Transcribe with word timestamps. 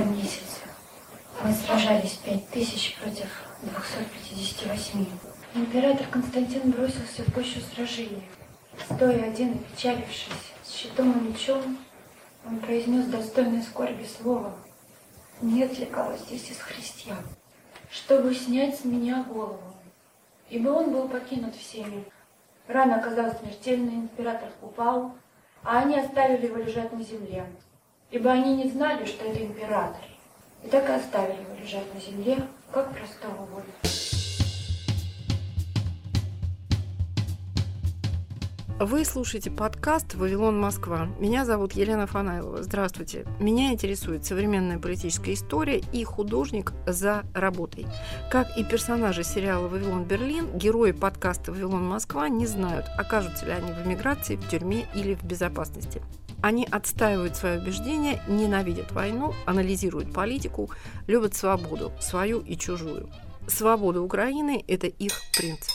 мая 0.00 0.16
месяце. 0.16 0.60
Мы 1.42 1.52
сражались 1.52 2.20
пять 2.24 2.48
тысяч 2.50 2.96
против 2.96 3.28
258. 3.62 5.06
Император 5.54 6.06
Константин 6.06 6.70
бросился 6.70 7.22
в 7.24 7.34
гущу 7.34 7.60
сражения. 7.60 8.22
Стоя 8.84 9.24
один 9.24 9.52
и 9.52 9.58
печалившись, 9.58 10.52
с 10.62 10.74
щитом 10.74 11.12
и 11.12 11.30
мечом, 11.30 11.78
он 12.46 12.58
произнес 12.60 13.06
достойное 13.06 13.62
скорби 13.62 14.04
слово 14.04 14.54
«Нет 15.42 15.78
ли 15.78 15.86
кого 15.86 16.16
здесь 16.16 16.50
из 16.50 16.58
христиан, 16.58 17.24
чтобы 17.90 18.34
снять 18.34 18.78
с 18.78 18.84
меня 18.84 19.24
голову?» 19.24 19.60
Ибо 20.48 20.70
он 20.70 20.92
был 20.92 21.08
покинут 21.08 21.54
всеми. 21.54 22.04
Рана 22.66 22.96
оказалась 22.96 23.38
смертельной, 23.38 23.94
император 23.94 24.50
упал, 24.62 25.14
а 25.62 25.80
они 25.80 25.98
оставили 25.98 26.46
его 26.46 26.56
лежать 26.56 26.92
на 26.92 27.02
земле, 27.02 27.46
ибо 28.10 28.32
они 28.32 28.56
не 28.56 28.70
знали, 28.70 29.04
что 29.06 29.24
это 29.24 29.44
император, 29.44 30.02
и 30.64 30.68
так 30.68 30.88
и 30.88 30.92
оставили 30.92 31.42
его 31.42 31.54
лежать 31.62 31.94
на 31.94 32.00
земле, 32.00 32.42
как 32.72 32.92
простого 32.92 33.46
воля. 33.46 33.64
Вы 38.82 39.04
слушаете 39.04 39.50
подкаст 39.50 40.14
«Вавилон 40.14 40.58
Москва». 40.58 41.10
Меня 41.18 41.44
зовут 41.44 41.74
Елена 41.74 42.06
Фанайлова. 42.06 42.62
Здравствуйте. 42.62 43.26
Меня 43.38 43.72
интересует 43.72 44.24
современная 44.24 44.78
политическая 44.78 45.34
история 45.34 45.82
и 45.92 46.02
художник 46.02 46.72
за 46.86 47.24
работой. 47.34 47.86
Как 48.30 48.56
и 48.56 48.64
персонажи 48.64 49.22
сериала 49.22 49.68
«Вавилон 49.68 50.04
Берлин», 50.04 50.56
герои 50.56 50.92
подкаста 50.92 51.52
«Вавилон 51.52 51.86
Москва» 51.86 52.30
не 52.30 52.46
знают, 52.46 52.86
окажутся 52.96 53.44
ли 53.44 53.52
они 53.52 53.70
в 53.70 53.86
эмиграции, 53.86 54.36
в 54.36 54.48
тюрьме 54.48 54.86
или 54.94 55.14
в 55.14 55.24
безопасности. 55.24 56.00
Они 56.42 56.66
отстаивают 56.70 57.36
свои 57.36 57.58
убеждения, 57.58 58.22
ненавидят 58.26 58.92
войну, 58.92 59.34
анализируют 59.46 60.12
политику, 60.12 60.70
любят 61.06 61.34
свободу, 61.34 61.92
свою 62.00 62.40
и 62.40 62.56
чужую. 62.56 63.10
Свобода 63.46 64.00
Украины– 64.00 64.64
это 64.68 64.86
их 64.86 65.12
принцип. 65.36 65.72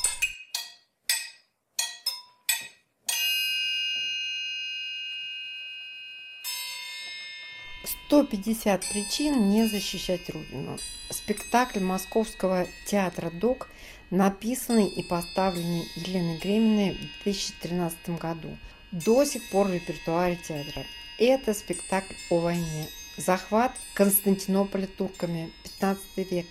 150 8.07 8.85
причин 8.91 9.49
не 9.49 9.67
защищать 9.67 10.29
Родину. 10.29 10.77
Спектакль 11.09 11.79
Московского 11.79 12.67
театра 12.85 13.31
ДОК, 13.31 13.67
написанный 14.11 14.87
и 14.87 15.03
поставленный 15.03 15.87
Еленой 15.95 16.37
Греминой 16.37 16.91
в 16.93 17.23
2013 17.23 18.09
году, 18.19 18.57
до 19.03 19.25
сих 19.25 19.49
пор 19.49 19.67
в 19.67 19.73
репертуаре 19.73 20.37
театра. 20.37 20.83
Это 21.19 21.53
спектакль 21.53 22.13
о 22.29 22.39
войне. 22.39 22.87
Захват 23.17 23.71
Константинополя 23.93 24.87
турками, 24.87 25.51
15 25.63 26.31
век. 26.31 26.45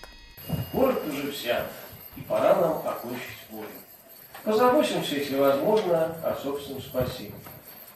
Город 0.73 1.03
уже 1.09 1.31
взят, 1.31 1.71
и 2.17 2.21
пора 2.23 2.57
нам 2.61 2.87
окончить 2.87 3.21
войну. 3.51 3.67
Позаботимся, 4.45 5.17
если 5.17 5.37
возможно, 5.37 6.17
о 6.23 6.35
собственном 6.35 6.83
спасении. 6.83 7.35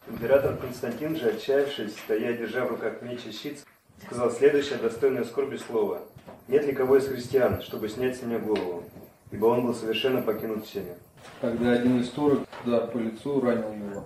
Император 0.06 0.56
Константин 0.56 1.16
же, 1.16 1.28
отчаявшись, 1.30 1.92
стоя, 1.92 2.32
держа 2.32 2.64
в 2.64 2.70
руках 2.70 3.02
меч 3.02 3.20
и 3.26 3.32
щит, 3.32 3.64
сказал 4.06 4.30
следующее 4.30 4.78
достойное 4.78 5.24
скорби 5.24 5.56
слово. 5.56 6.00
«Нет 6.46 6.64
ли 6.64 6.72
кого 6.72 6.96
из 6.96 7.06
христиан, 7.06 7.60
чтобы 7.62 7.90
снять 7.90 8.16
с 8.16 8.22
меня 8.22 8.38
голову?» 8.38 8.84
Ибо 9.30 9.46
он 9.46 9.66
был 9.66 9.74
совершенно 9.74 10.22
покинут 10.22 10.66
всеми. 10.66 10.94
Когда 11.42 11.72
один 11.72 12.00
из 12.00 12.08
турок 12.08 12.48
удар 12.64 12.86
по 12.86 12.96
лицу 12.96 13.42
ранил 13.42 13.72
его, 13.74 14.04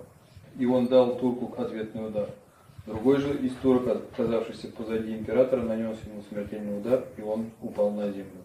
и 0.57 0.65
он 0.65 0.87
дал 0.87 1.17
турку 1.17 1.53
ответный 1.61 2.07
удар. 2.07 2.29
Другой 2.85 3.17
же 3.17 3.33
из 3.37 3.53
турок, 3.55 3.87
оказавшийся 4.13 4.67
позади 4.67 5.13
императора, 5.13 5.61
нанес 5.61 5.97
ему 6.05 6.21
смертельный 6.29 6.77
удар, 6.77 7.05
и 7.17 7.21
он 7.21 7.51
упал 7.61 7.91
на 7.91 8.11
землю. 8.11 8.43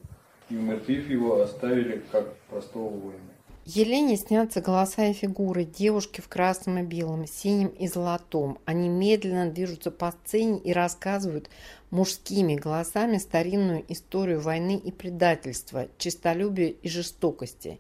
И 0.49 0.57
умертвив 0.57 1.11
его, 1.11 1.41
оставили 1.41 2.03
как 2.13 2.35
простого 2.49 2.89
воина. 2.89 3.38
Елене 3.71 4.17
снятся 4.17 4.63
голоса 4.63 5.09
и 5.09 5.13
фигуры, 5.13 5.65
девушки 5.65 6.23
в 6.23 6.29
красном 6.29 6.79
и 6.79 6.83
белом, 6.83 7.27
синем 7.27 7.69
и 7.69 7.87
золотом. 7.87 8.59
Они 8.65 8.89
медленно 8.89 9.51
движутся 9.51 9.91
по 9.91 10.11
сцене 10.11 10.59
и 10.59 10.73
рассказывают 10.73 11.51
мужскими 11.91 12.55
голосами 12.55 13.19
старинную 13.19 13.85
историю 13.93 14.41
войны 14.41 14.81
и 14.83 14.91
предательства, 14.91 15.89
честолюбия 15.99 16.69
и 16.69 16.89
жестокости. 16.89 17.79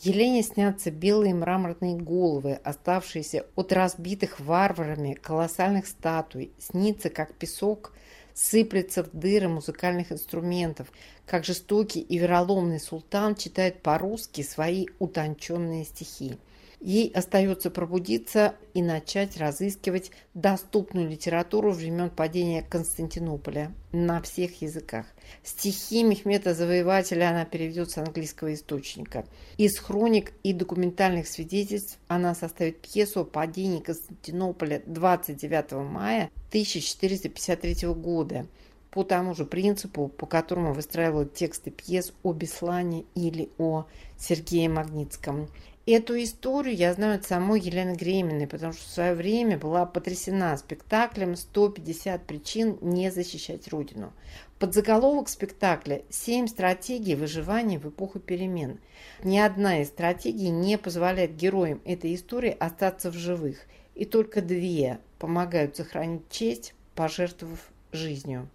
Елене 0.00 0.42
снятся 0.42 0.90
белые 0.90 1.34
мраморные 1.34 1.94
головы, 1.94 2.54
оставшиеся 2.64 3.46
от 3.54 3.72
разбитых 3.72 4.40
варварами 4.40 5.14
колоссальных 5.14 5.86
статуй, 5.86 6.50
снится, 6.58 7.10
как 7.10 7.32
песок– 7.34 7.92
сыплется 8.38 9.02
в 9.02 9.10
дыры 9.12 9.48
музыкальных 9.48 10.12
инструментов, 10.12 10.92
как 11.26 11.44
жестокий 11.44 12.00
и 12.00 12.18
вероломный 12.18 12.78
султан 12.78 13.34
читает 13.34 13.82
по-русски 13.82 14.42
свои 14.42 14.86
утонченные 15.00 15.84
стихи. 15.84 16.38
Ей 16.80 17.10
остается 17.10 17.70
пробудиться 17.70 18.54
и 18.72 18.82
начать 18.82 19.36
разыскивать 19.36 20.12
доступную 20.34 21.08
литературу 21.08 21.72
времен 21.72 22.08
падения 22.08 22.62
Константинополя 22.62 23.72
на 23.90 24.22
всех 24.22 24.62
языках. 24.62 25.06
Стихи 25.42 26.04
Мехмета 26.04 26.54
Завоевателя 26.54 27.30
она 27.30 27.44
переведет 27.44 27.90
с 27.90 27.98
английского 27.98 28.54
источника. 28.54 29.26
Из 29.56 29.76
хроник 29.78 30.32
и 30.44 30.52
документальных 30.52 31.26
свидетельств 31.26 31.98
она 32.06 32.36
составит 32.36 32.80
пьесу 32.80 33.20
о 33.20 33.24
падении 33.24 33.80
Константинополя 33.80 34.80
29 34.86 35.72
мая 35.90 36.30
1453 36.50 37.88
года 37.88 38.46
по 38.90 39.02
тому 39.04 39.34
же 39.34 39.44
принципу, 39.44 40.08
по 40.08 40.26
которому 40.26 40.72
выстраивают 40.72 41.34
тексты 41.34 41.70
пьес 41.70 42.12
о 42.22 42.32
Беслане 42.32 43.04
или 43.14 43.50
о 43.58 43.84
Сергее 44.18 44.68
Магнитском. 44.68 45.48
Эту 45.90 46.22
историю 46.22 46.76
я 46.76 46.92
знаю 46.92 47.14
от 47.14 47.24
самой 47.24 47.60
Елены 47.60 47.96
Греминой, 47.96 48.46
потому 48.46 48.74
что 48.74 48.82
в 48.82 48.90
свое 48.90 49.14
время 49.14 49.56
была 49.56 49.86
потрясена 49.86 50.54
спектаклем 50.58 51.32
«150 51.32 52.26
причин 52.26 52.76
не 52.82 53.10
защищать 53.10 53.68
Родину». 53.68 54.12
Под 54.58 54.74
заголовок 54.74 55.30
спектакля 55.30 56.02
«Семь 56.10 56.46
стратегий 56.46 57.14
выживания 57.14 57.78
в 57.78 57.88
эпоху 57.88 58.18
перемен». 58.18 58.80
Ни 59.24 59.38
одна 59.38 59.80
из 59.80 59.88
стратегий 59.88 60.50
не 60.50 60.76
позволяет 60.76 61.36
героям 61.36 61.80
этой 61.86 62.14
истории 62.14 62.54
остаться 62.60 63.10
в 63.10 63.14
живых, 63.14 63.56
и 63.94 64.04
только 64.04 64.42
две 64.42 64.98
помогают 65.18 65.78
сохранить 65.78 66.28
честь, 66.28 66.74
пожертвовав 66.94 67.70
жизнью. 67.92 68.46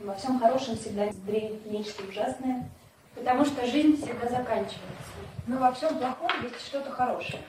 Во 0.00 0.16
всем 0.16 0.40
хорошем 0.40 0.76
всегда 0.76 1.12
зреет 1.12 1.64
нечто 1.64 2.02
ужасное, 2.08 2.68
потому 3.14 3.44
что 3.44 3.66
жизнь 3.66 3.96
всегда 3.96 4.28
заканчивается. 4.28 5.12
Но 5.46 5.58
во 5.58 5.72
всем 5.72 5.98
плохом 5.98 6.30
есть 6.42 6.64
что-то 6.66 6.90
хорошее. 6.90 7.42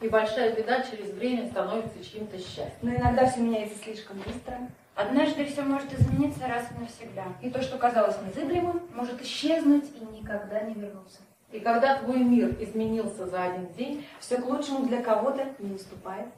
И 0.00 0.08
большая 0.08 0.54
беда 0.54 0.82
через 0.82 1.12
время 1.12 1.48
становится 1.48 2.04
чьим-то 2.04 2.36
счастьем. 2.38 2.72
Но 2.82 2.94
иногда 2.94 3.26
все 3.26 3.40
меняется 3.40 3.78
слишком 3.82 4.18
быстро. 4.18 4.58
Однажды 4.94 5.44
все 5.46 5.62
может 5.62 5.92
измениться 5.92 6.46
раз 6.46 6.64
и 6.70 6.80
навсегда. 6.80 7.24
И 7.42 7.50
то, 7.50 7.62
что 7.62 7.78
казалось 7.78 8.16
незыблемым, 8.26 8.82
может 8.94 9.20
исчезнуть 9.22 9.84
и 9.94 10.04
никогда 10.18 10.60
не 10.60 10.74
вернуться. 10.74 11.18
И 11.52 11.60
когда 11.60 11.96
твой 11.96 12.18
мир 12.18 12.56
изменился 12.60 13.26
за 13.26 13.44
один 13.44 13.68
день, 13.74 14.06
все 14.20 14.38
к 14.38 14.46
лучшему 14.46 14.86
для 14.86 15.02
кого-то 15.02 15.46
не 15.58 15.74
уступает. 15.74 16.28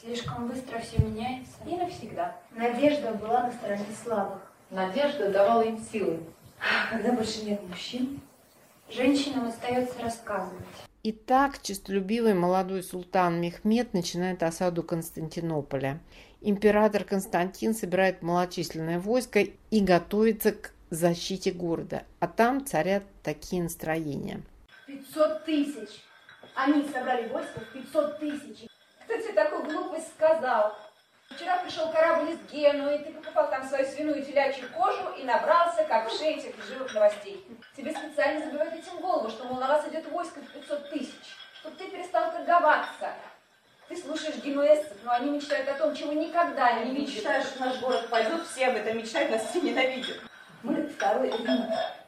Слишком 0.00 0.46
быстро 0.46 0.78
все 0.78 1.02
меняется 1.02 1.54
и 1.66 1.74
навсегда. 1.74 2.36
Надежда 2.52 3.14
была 3.14 3.44
на 3.44 3.52
стороне 3.52 3.86
слабых. 4.04 4.40
Надежда 4.70 5.30
давала 5.30 5.62
им 5.62 5.78
силы. 5.80 6.20
Когда 6.90 7.12
больше 7.12 7.44
нет 7.44 7.60
мужчин, 7.68 8.20
Женщинам 8.90 9.48
остается 9.48 10.00
рассказывать. 10.00 10.64
Итак, 11.02 11.60
честолюбивый 11.62 12.34
молодой 12.34 12.82
султан 12.82 13.40
Мехмед 13.40 13.92
начинает 13.92 14.42
осаду 14.42 14.82
Константинополя. 14.82 16.00
Император 16.40 17.04
Константин 17.04 17.74
собирает 17.74 18.22
малочисленное 18.22 18.98
войско 18.98 19.40
и 19.70 19.80
готовится 19.80 20.52
к 20.52 20.72
защите 20.90 21.52
города. 21.52 22.04
А 22.20 22.28
там 22.28 22.64
царят 22.64 23.04
такие 23.22 23.62
настроения. 23.62 24.40
500 24.86 25.44
тысяч! 25.44 25.88
Они 26.54 26.82
собрали 26.88 27.28
войско 27.28 27.60
в 27.60 27.72
500 27.72 28.18
тысяч. 28.18 28.66
Кто 29.04 29.16
тебе 29.16 29.32
такую 29.32 29.64
глупость 29.64 30.08
сказал? 30.16 30.74
Вчера 31.38 31.58
пришел 31.58 31.88
корабль 31.92 32.30
из 32.32 32.40
Генуи, 32.50 32.98
ты 32.98 33.12
покупал 33.12 33.48
там 33.48 33.62
свою 33.68 33.86
свиную 33.86 34.24
телячью 34.24 34.68
кожу 34.72 35.10
и 35.16 35.22
набрался, 35.22 35.84
как 35.84 36.10
в 36.10 36.18
шее 36.18 36.38
этих 36.38 36.52
живых 36.66 36.92
новостей. 36.92 37.46
Тебе 37.76 37.92
специально 37.92 38.44
забивают 38.44 38.74
этим 38.74 38.98
голову, 38.98 39.28
что, 39.28 39.44
мол, 39.44 39.60
на 39.60 39.68
вас 39.68 39.86
идет 39.86 40.10
войско 40.10 40.40
в 40.40 40.52
500 40.52 40.90
тысяч, 40.90 41.36
чтобы 41.60 41.76
ты 41.76 41.88
перестал 41.90 42.32
торговаться. 42.32 43.12
Ты 43.88 43.96
слушаешь 43.96 44.42
генуэзцев, 44.42 44.96
но 45.04 45.12
они 45.12 45.30
мечтают 45.30 45.68
о 45.68 45.74
том, 45.74 45.94
чего 45.94 46.12
никогда 46.12 46.72
не, 46.72 46.90
не 46.90 47.02
мечтают, 47.02 47.46
что 47.46 47.60
наш 47.60 47.78
город 47.78 48.08
пойдет, 48.10 48.44
все 48.44 48.66
об 48.66 48.74
этом 48.74 48.98
мечтают, 48.98 49.30
нас 49.30 49.48
все 49.48 49.60
ненавидят. 49.60 50.16
Мы 50.64 50.88
второй 50.88 51.30
Рим. 51.30 51.66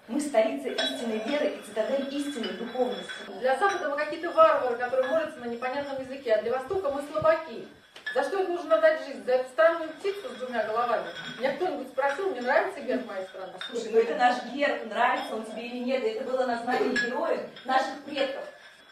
Мы 0.08 0.20
столица 0.20 0.70
истинной 0.70 1.18
веры 1.18 1.50
и 1.50 1.62
цитадель 1.62 2.12
истинной 2.12 2.54
духовности. 2.54 3.12
Для 3.38 3.56
Запада 3.56 3.90
мы 3.90 3.96
какие-то 3.96 4.32
варвары, 4.32 4.74
которые 4.74 5.08
молятся 5.08 5.38
на 5.38 5.44
непонятном 5.44 6.02
языке, 6.02 6.34
а 6.34 6.42
для 6.42 6.58
Востока 6.58 6.90
мы 6.90 7.00
слабаки. 7.02 7.68
За 8.14 8.24
что 8.24 8.42
нужно 8.42 8.76
отдать 8.76 9.06
жизнь? 9.06 9.24
За 9.24 9.32
эту 9.32 9.48
странную 9.50 9.90
птицу 9.90 10.28
с 10.28 10.38
двумя 10.38 10.64
головами? 10.64 11.06
Меня 11.38 11.54
кто-нибудь 11.54 11.88
спросил, 11.88 12.30
мне 12.30 12.40
нравится 12.40 12.80
герб 12.80 13.06
моей 13.06 13.24
страны? 13.26 13.52
Слушай, 13.70 13.92
ну 13.92 13.98
это 14.00 14.14
наш 14.16 14.44
герб, 14.52 14.86
нравится 14.86 15.36
он 15.36 15.44
тебе 15.44 15.66
или 15.66 15.78
нет, 15.78 16.02
это 16.02 16.24
было 16.24 16.46
название 16.46 16.90
героев 16.90 17.40
наших 17.64 18.02
предков. 18.04 18.44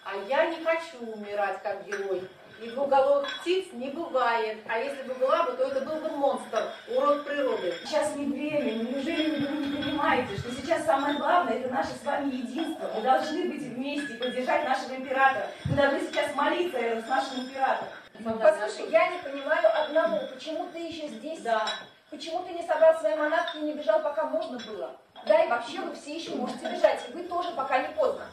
А 0.05 0.15
я 0.29 0.47
не 0.47 0.63
хочу 0.65 0.99
умирать 1.01 1.63
как 1.63 1.85
герой. 1.85 2.29
И 2.63 2.71
двуголовых 2.71 3.29
птиц 3.41 3.67
не 3.73 3.91
бывает. 3.91 4.59
А 4.69 4.79
если 4.79 5.03
бы 5.03 5.15
была 5.15 5.45
бы, 5.45 5.53
то 5.53 5.65
это 5.65 5.81
был 5.81 5.97
бы 5.97 6.09
монстр, 6.17 6.73
урод 6.89 7.25
природы. 7.25 7.73
Сейчас 7.85 8.17
не 8.17 8.27
время, 8.27 8.73
неужели 8.83 9.47
вы 9.47 9.67
не 9.67 9.77
понимаете, 9.77 10.37
что 10.39 10.51
сейчас 10.53 10.85
самое 10.85 11.19
главное 11.19 11.59
это 11.59 11.73
наше 11.73 11.91
с 11.91 12.05
вами 12.05 12.35
единство. 12.35 12.91
Мы 12.97 13.03
должны 13.03 13.49
быть 13.49 13.63
вместе, 13.63 14.15
поддержать 14.15 14.65
нашего 14.65 14.95
императора. 14.95 15.47
Мы 15.67 15.77
должны 15.77 16.01
сейчас 16.01 16.35
молиться 16.35 16.81
рядом 16.81 17.05
с 17.05 17.09
нашим 17.09 17.41
императором. 17.45 17.93
Послушай, 18.25 18.91
я 18.91 19.09
не 19.09 19.19
понимаю 19.19 19.69
одного. 19.85 20.27
Почему 20.33 20.69
ты 20.73 20.79
еще 20.79 21.09
здесь? 21.09 21.41
Да. 21.41 21.67
Почему 22.11 22.43
ты 22.45 22.53
не 22.53 22.67
собрал 22.67 22.99
свои 22.99 23.15
манатки 23.15 23.59
и 23.59 23.61
не 23.61 23.73
бежал, 23.75 24.01
пока 24.01 24.25
можно 24.25 24.59
было? 24.59 24.97
Да, 25.27 25.45
и 25.45 25.49
вообще 25.49 25.81
вы 25.81 25.95
все 25.95 26.17
еще 26.17 26.31
можете 26.31 26.71
бежать. 26.71 27.05
И 27.09 27.13
вы 27.13 27.25
тоже, 27.25 27.51
пока 27.53 27.79
не 27.79 27.95
поздно. 27.95 28.27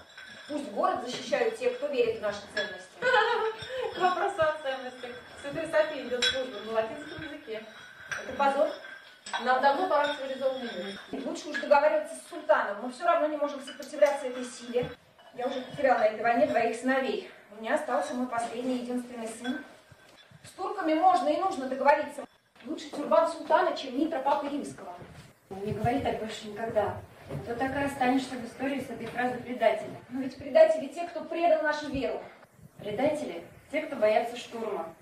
Пусть 0.48 0.72
город 0.72 1.00
защищают 1.06 1.58
те, 1.58 1.72
кто 1.72 1.88
верит 1.88 2.20
в 2.20 2.22
наши 2.22 2.40
ценности. 2.54 2.90
К 3.96 3.98
вопросу 4.00 4.36
о 4.38 4.58
ценностях. 4.62 5.12
Святой 5.42 5.68
Софии 5.70 6.08
идет 6.08 6.24
служба 6.24 6.60
на 6.60 6.72
латинском 6.74 7.24
языке. 7.24 7.64
Это 8.24 8.34
позор. 8.38 8.70
Нам 9.44 9.62
давно 9.62 9.88
пора 9.88 10.14
в 10.14 10.18
цивилизованный 10.18 11.00
мир. 11.12 11.26
Лучше 11.26 11.50
уж 11.50 11.60
договариваться 11.60 12.16
с 12.16 12.30
султаном. 12.30 12.78
Мы 12.84 12.92
все 12.92 13.06
равно 13.06 13.28
не 13.28 13.38
можем 13.38 13.60
сопротивляться 13.62 14.28
этой 14.28 14.46
силе. 14.46 14.90
Я 15.34 15.48
уже 15.48 15.62
потеряла 15.62 16.00
на 16.00 16.06
этой 16.06 16.22
войне 16.22 16.48
двоих 16.48 16.76
сыновей. 16.76 17.30
У 17.52 17.62
меня 17.62 17.76
остался 17.76 18.14
мой 18.14 18.28
последний 18.28 18.78
единственный 18.78 19.28
сын. 19.28 19.64
С 20.46 20.50
турками 20.52 20.94
можно 20.94 21.30
и 21.30 21.40
нужно 21.40 21.68
договориться. 21.68 22.24
Лучше 22.66 22.90
тюрбан 22.92 23.32
султана, 23.32 23.76
чем 23.76 23.98
нитро 23.98 24.20
папы 24.22 24.48
римского. 24.48 24.94
Не 25.50 25.74
говори 25.74 26.02
так 26.02 26.20
больше 26.20 26.48
никогда. 26.48 26.98
А 27.30 27.46
то 27.46 27.56
так 27.56 27.76
и 27.76 27.84
останешься 27.84 28.36
в 28.36 28.46
истории 28.46 28.80
с 28.80 28.90
этой 28.90 29.08
фразой 29.08 29.40
предателя. 29.40 29.98
Но 30.10 30.22
ведь 30.22 30.38
предатели 30.38 30.88
те, 30.88 31.08
кто 31.08 31.24
предал 31.24 31.64
нашу 31.64 31.90
веру. 31.90 32.22
Предатели– 32.78 33.44
те, 33.72 33.82
кто 33.82 33.96
боятся 33.96 34.38
штурма. 34.38 34.94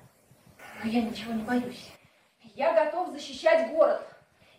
Но 0.81 0.90
я 0.90 1.01
ничего 1.01 1.34
не 1.34 1.44
боюсь. 1.44 1.92
Я 2.56 2.74
готов 2.74 3.10
защищать 3.10 3.72
город. 3.72 4.01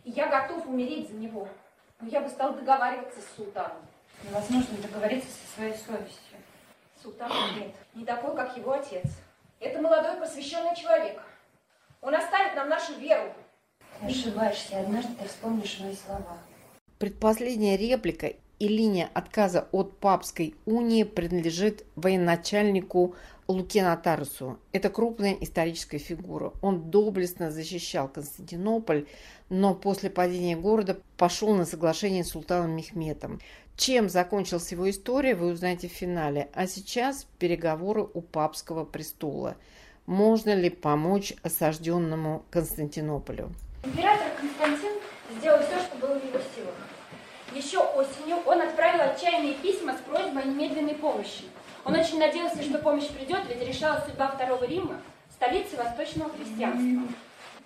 И 0.05 0.11
я 0.11 0.27
готов 0.27 0.67
умереть 0.67 1.09
за 1.09 1.15
него. 1.15 1.49
Но 2.01 2.09
я 2.09 2.21
бы 2.21 2.29
стал 2.29 2.53
договариваться 2.55 3.21
с 3.21 3.37
султаном. 3.37 3.79
Невозможно 4.23 4.77
договориться 4.79 5.29
со 5.31 5.55
своей 5.55 5.75
совестью. 5.75 6.39
Султан 7.03 7.31
нет, 7.57 7.75
не 7.95 8.05
такой, 8.05 8.35
как 8.37 8.57
его 8.57 8.73
отец. 8.73 9.05
Это 9.61 9.81
молодой 9.81 10.17
просвещенный 10.17 10.77
человек. 10.77 11.21
Он 12.01 12.15
оставит 12.15 12.55
нам 12.55 12.69
нашу 12.69 12.95
веру. 12.95 13.33
Ты 14.01 14.07
ошибаешься, 14.07 14.81
однажды 14.81 15.15
ты 15.15 15.29
вспомнишь 15.29 15.79
мои 15.81 15.95
слова. 15.95 16.39
Предпоследняя 16.99 17.77
реплика 17.77 18.33
и 18.59 18.69
линия 18.69 19.11
отказа 19.15 19.69
от 19.73 19.99
папской 19.99 20.55
унии 20.65 21.03
принадлежит 21.03 21.85
военачальнику 21.97 23.15
Луке 23.49 23.83
Нотарусу. 23.83 24.59
Это 24.73 24.89
крупная 24.91 25.37
историческая 25.41 25.99
фигура. 25.99 26.53
Он 26.63 26.91
доблестно 26.91 27.51
защищал 27.51 28.09
Константинополь, 28.09 29.07
но 29.49 29.75
после 29.75 30.11
падения 30.11 30.57
города 30.57 30.99
пошел 31.17 31.55
на 31.55 31.65
соглашение 31.65 32.25
с 32.25 32.31
султаном 32.31 32.73
Мехметом. 32.73 33.41
Чем 33.77 34.09
закончилась 34.09 34.71
его 34.71 34.89
история, 34.89 35.35
вы 35.35 35.53
узнаете 35.53 35.89
в 35.89 35.93
финале. 35.93 36.49
А 36.55 36.67
сейчас 36.67 37.27
переговоры 37.39 38.03
у 38.03 38.21
папского 38.21 38.85
престола. 38.85 39.57
Можно 40.07 40.55
ли 40.55 40.71
помочь 40.71 41.35
осажденному 41.43 42.45
Константинополю? 42.51 43.53
Император 43.85 44.29
Константин 44.39 44.93
сделал 45.39 45.61
все, 45.63 45.79
что 45.81 45.97
было 45.97 46.19
в 46.19 46.25
его 46.25 46.39
силах. 46.55 46.75
Еще 47.55 47.79
осенью 47.79 48.37
он 48.47 48.61
отправил 48.61 49.01
отчаянные 49.01 49.55
письма 49.55 49.97
с 49.97 50.01
просьбой 50.09 50.43
о 50.43 50.47
немедленной 50.47 50.95
помощи. 50.95 51.45
Он 51.85 51.95
очень 51.95 52.19
надеялся, 52.19 52.63
что 52.63 52.79
помощь 52.79 53.09
придет, 53.09 53.43
ведь 53.49 53.67
решалась 53.67 54.05
судьба 54.05 54.29
Второго 54.29 54.65
Рима, 54.65 55.01
столицы 55.31 55.77
восточного 55.77 56.31
христианства. 56.31 57.09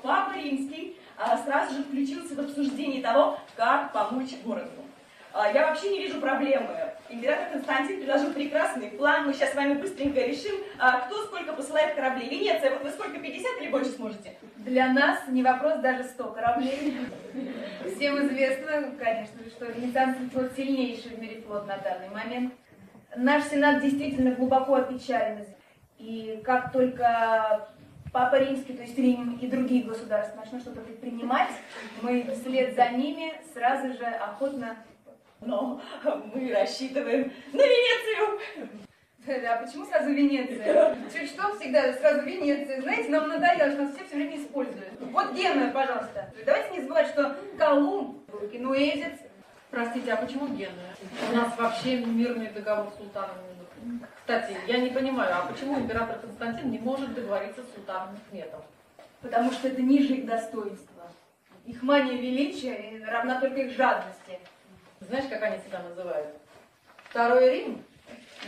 Папа 0.02 0.36
Римский 0.36 0.96
сразу 1.44 1.74
же 1.74 1.82
включился 1.82 2.34
в 2.34 2.40
обсуждение 2.40 3.02
того, 3.02 3.38
как 3.56 3.92
помочь 3.92 4.36
городу. 4.44 4.70
А, 5.32 5.50
Я 5.52 5.68
вообще 5.68 5.90
не 5.90 5.98
вижу 5.98 6.20
проблемы. 6.20 6.68
Император 7.08 7.52
Константин 7.52 7.98
предложил 7.98 8.32
прекрасный 8.32 8.88
план. 8.88 9.26
Мы 9.26 9.34
сейчас 9.34 9.52
с 9.52 9.54
вами 9.54 9.74
быстренько 9.74 10.20
решим, 10.20 10.56
а, 10.78 11.00
кто 11.00 11.24
сколько 11.24 11.52
посылает 11.52 11.94
кораблей. 11.94 12.28
Венеция, 12.28 12.70
вот 12.72 12.82
вы 12.82 12.90
сколько, 12.90 13.18
50 13.18 13.60
или 13.60 13.68
больше 13.68 13.90
сможете? 13.90 14.36
Для 14.56 14.92
нас 14.92 15.20
не 15.28 15.42
вопрос 15.42 15.80
даже 15.80 16.04
100 16.04 16.24
кораблей. 16.32 16.96
Всем 17.96 18.26
известно, 18.26 18.92
конечно 18.98 19.38
что 19.58 19.66
Венецианский 19.66 20.28
флот 20.30 20.52
сильнейший 20.54 21.16
в 21.16 21.20
мире 21.20 21.42
флот 21.42 21.66
на 21.66 21.78
данный 21.78 22.08
момент. 22.10 22.54
Наш 23.16 23.44
Сенат 23.44 23.82
действительно 23.82 24.32
глубоко 24.36 24.76
опечален. 24.76 25.44
И 25.98 26.40
как 26.44 26.70
только 26.70 27.68
Папа 28.12 28.36
Римский, 28.36 28.74
то 28.74 28.82
есть 28.82 28.96
Рим 28.96 29.38
и 29.40 29.46
другие 29.46 29.84
государства 29.84 30.40
начнут 30.40 30.62
что-то 30.62 30.80
предпринимать, 30.80 31.50
мы 32.02 32.26
вслед 32.34 32.74
за 32.74 32.88
ними 32.90 33.34
сразу 33.52 33.92
же 33.92 34.04
охотно... 34.04 34.76
Но 35.40 35.80
мы 36.34 36.52
рассчитываем 36.52 37.32
на 37.52 37.62
Венецию. 37.62 38.40
Да, 39.24 39.62
почему 39.64 39.84
сразу 39.86 40.10
Венеция? 40.10 40.96
Чуть 41.14 41.30
что, 41.30 41.56
всегда 41.56 41.92
сразу 41.92 42.22
Венеция. 42.22 42.80
Знаете, 42.80 43.08
нам 43.10 43.28
надоело, 43.28 43.70
что 43.70 43.82
нас 43.82 43.94
все 43.94 44.04
все 44.04 44.16
время 44.16 44.36
используют. 44.36 44.94
Вот 44.98 45.34
Генуя, 45.34 45.70
пожалуйста. 45.70 46.32
Давайте 46.44 46.72
не 46.72 46.80
забывать, 46.80 47.08
что 47.08 47.36
Колумб 47.56 48.28
был. 48.28 48.48
Простите, 49.88 50.12
а 50.12 50.16
почему 50.16 50.48
Генуя? 50.48 50.94
У 51.30 51.34
нас 51.34 51.56
вообще 51.56 51.96
мирный 52.04 52.50
договор 52.50 52.92
с 52.92 52.98
султаном. 52.98 53.36
Кстати, 54.16 54.54
я 54.66 54.76
не 54.76 54.90
понимаю, 54.90 55.34
а 55.34 55.46
почему 55.46 55.78
император 55.78 56.18
Константин 56.18 56.70
не 56.70 56.78
может 56.78 57.14
договориться 57.14 57.62
с 57.62 57.74
султаном 57.74 58.14
Мехметом? 58.14 58.60
Потому 59.22 59.50
что 59.50 59.68
это 59.68 59.80
ниже 59.80 60.16
их 60.16 60.26
достоинства. 60.26 61.04
Их 61.64 61.82
мания 61.82 62.20
величия 62.20 63.02
равна 63.06 63.40
только 63.40 63.60
их 63.60 63.76
жадности. 63.76 64.38
Знаешь, 65.00 65.24
как 65.30 65.42
они 65.42 65.58
себя 65.66 65.78
называют? 65.78 66.36
Второй 67.04 67.50
Рим, 67.50 67.82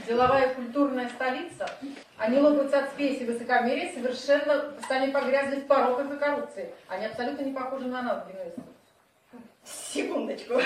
деловая 0.06 0.52
культурная 0.52 1.08
столица. 1.08 1.70
Они 2.18 2.38
лопаются 2.38 2.80
от 2.80 2.90
спеси 2.90 3.24
высокомерия, 3.24 3.94
совершенно 3.94 4.74
сами 4.86 5.10
погрязли 5.10 5.60
в 5.60 5.66
пороках 5.66 6.12
и 6.12 6.18
коррупции. 6.18 6.74
Они 6.88 7.06
абсолютно 7.06 7.44
не 7.44 7.52
похожи 7.52 7.86
на 7.86 8.02
нас, 8.02 8.26
генуэзцев. 8.28 8.64
Секундочку. 9.64 10.60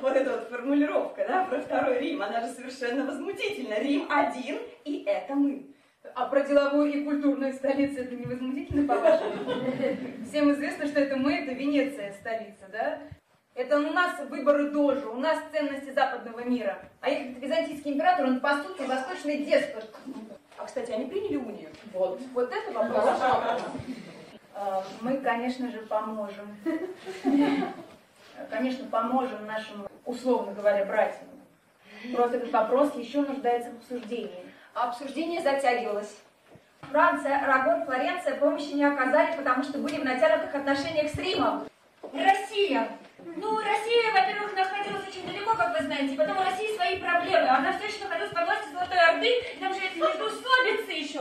Вот 0.00 0.16
эта 0.16 0.30
вот 0.30 0.48
формулировка, 0.48 1.24
да, 1.26 1.44
про 1.44 1.60
второй 1.60 1.98
Рим, 1.98 2.22
она 2.22 2.40
же 2.40 2.48
совершенно 2.48 3.06
возмутительна. 3.06 3.78
Рим 3.80 4.06
один, 4.10 4.58
и 4.84 5.04
это 5.04 5.34
мы. 5.34 5.66
А 6.14 6.26
про 6.26 6.42
деловую 6.42 6.92
и 6.92 7.04
культурную 7.04 7.52
столицу 7.52 8.02
это 8.02 8.14
невозмутительно, 8.14 8.86
по-вашему? 8.86 9.32
Всем 10.28 10.52
известно, 10.52 10.86
что 10.86 11.00
это 11.00 11.16
мы, 11.16 11.34
это 11.34 11.52
Венеция 11.52 12.12
столица, 12.12 12.66
да? 12.70 13.00
Это 13.54 13.78
у 13.78 13.92
нас 13.92 14.20
выборы 14.28 14.70
дожи, 14.70 15.06
у 15.06 15.16
нас 15.16 15.38
ценности 15.50 15.90
западного 15.90 16.40
мира. 16.40 16.78
А 17.00 17.10
их 17.10 17.38
византийский 17.38 17.92
император, 17.92 18.26
он 18.26 18.40
по 18.40 18.62
сути 18.62 18.82
восточный 18.86 19.44
деспот. 19.44 19.90
А, 20.58 20.66
кстати, 20.66 20.90
они 20.92 21.06
приняли 21.06 21.36
унию? 21.36 21.70
Вот, 21.92 22.20
вот 22.34 22.52
это 22.52 22.72
вопрос. 22.72 23.04
А, 24.54 24.84
Мы, 25.00 25.18
конечно 25.18 25.70
же, 25.70 25.78
поможем. 25.80 26.56
Конечно, 28.56 28.86
поможем 28.86 29.46
нашим, 29.46 29.86
условно 30.06 30.54
говоря, 30.54 30.86
братьям. 30.86 31.28
Просто 32.14 32.38
этот 32.38 32.50
вопрос 32.52 32.94
еще 32.94 33.20
нуждается 33.20 33.70
в 33.70 33.76
обсуждении. 33.76 34.46
А 34.74 34.88
обсуждение 34.88 35.42
затягивалось. 35.42 36.16
Франция, 36.80 37.36
Арагон, 37.36 37.84
Флоренция 37.84 38.36
помощи 38.36 38.72
не 38.72 38.84
оказали, 38.84 39.36
потому 39.36 39.62
что 39.62 39.76
были 39.76 40.00
в 40.00 40.04
натянутых 40.04 40.54
отношениях 40.54 41.10
с 41.10 41.16
Римом. 41.16 41.68
Россия! 42.14 42.88
Ну, 43.18 43.58
Россия, 43.58 44.12
во-первых, 44.14 44.54
находилась 44.56 45.06
очень 45.06 45.26
далеко, 45.26 45.54
как 45.54 45.78
вы 45.78 45.84
знаете, 45.84 46.16
потом 46.16 46.38
у 46.38 46.42
России 46.42 46.74
свои 46.76 46.96
проблемы. 46.96 47.48
Она 47.48 47.76
все 47.76 47.88
еще 47.88 48.04
находилась 48.04 48.32
под 48.32 48.44
властью 48.46 48.72
Золотой 48.72 48.98
Орды, 48.98 49.28
и 49.28 49.60
там 49.60 49.74
же 49.74 49.80
эти 49.80 49.98
междоусобицы 49.98 50.92
еще. 50.92 51.20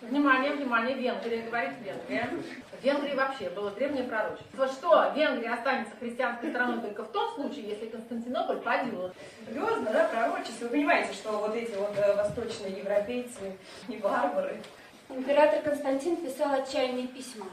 Внимание, 0.00 0.52
внимание, 0.52 0.94
Венгрия, 0.94 1.42
говорит 1.42 1.72
Венгрия. 1.80 2.30
В 2.70 2.84
Венгрии 2.84 3.14
вообще 3.14 3.50
было 3.50 3.72
древнее 3.72 4.04
пророчество, 4.04 4.68
что 4.68 5.12
Венгрия 5.16 5.54
останется 5.54 5.96
христианской 5.98 6.50
страной 6.50 6.80
только 6.80 7.02
в 7.02 7.10
том 7.10 7.34
случае, 7.34 7.70
если 7.70 7.86
Константинополь 7.86 8.58
падет. 8.58 9.12
Серьезно, 9.44 9.90
да, 9.90 10.06
пророчество? 10.06 10.66
Вы 10.66 10.70
понимаете, 10.70 11.12
что 11.14 11.32
вот 11.32 11.56
эти 11.56 11.74
вот 11.74 11.96
э, 11.96 12.14
восточные 12.14 12.78
европейцы 12.78 13.56
не 13.88 13.98
варвары. 13.98 14.62
Император 15.08 15.62
Константин 15.62 16.16
писал 16.18 16.52
отчаянные 16.52 17.08
письма. 17.08 17.46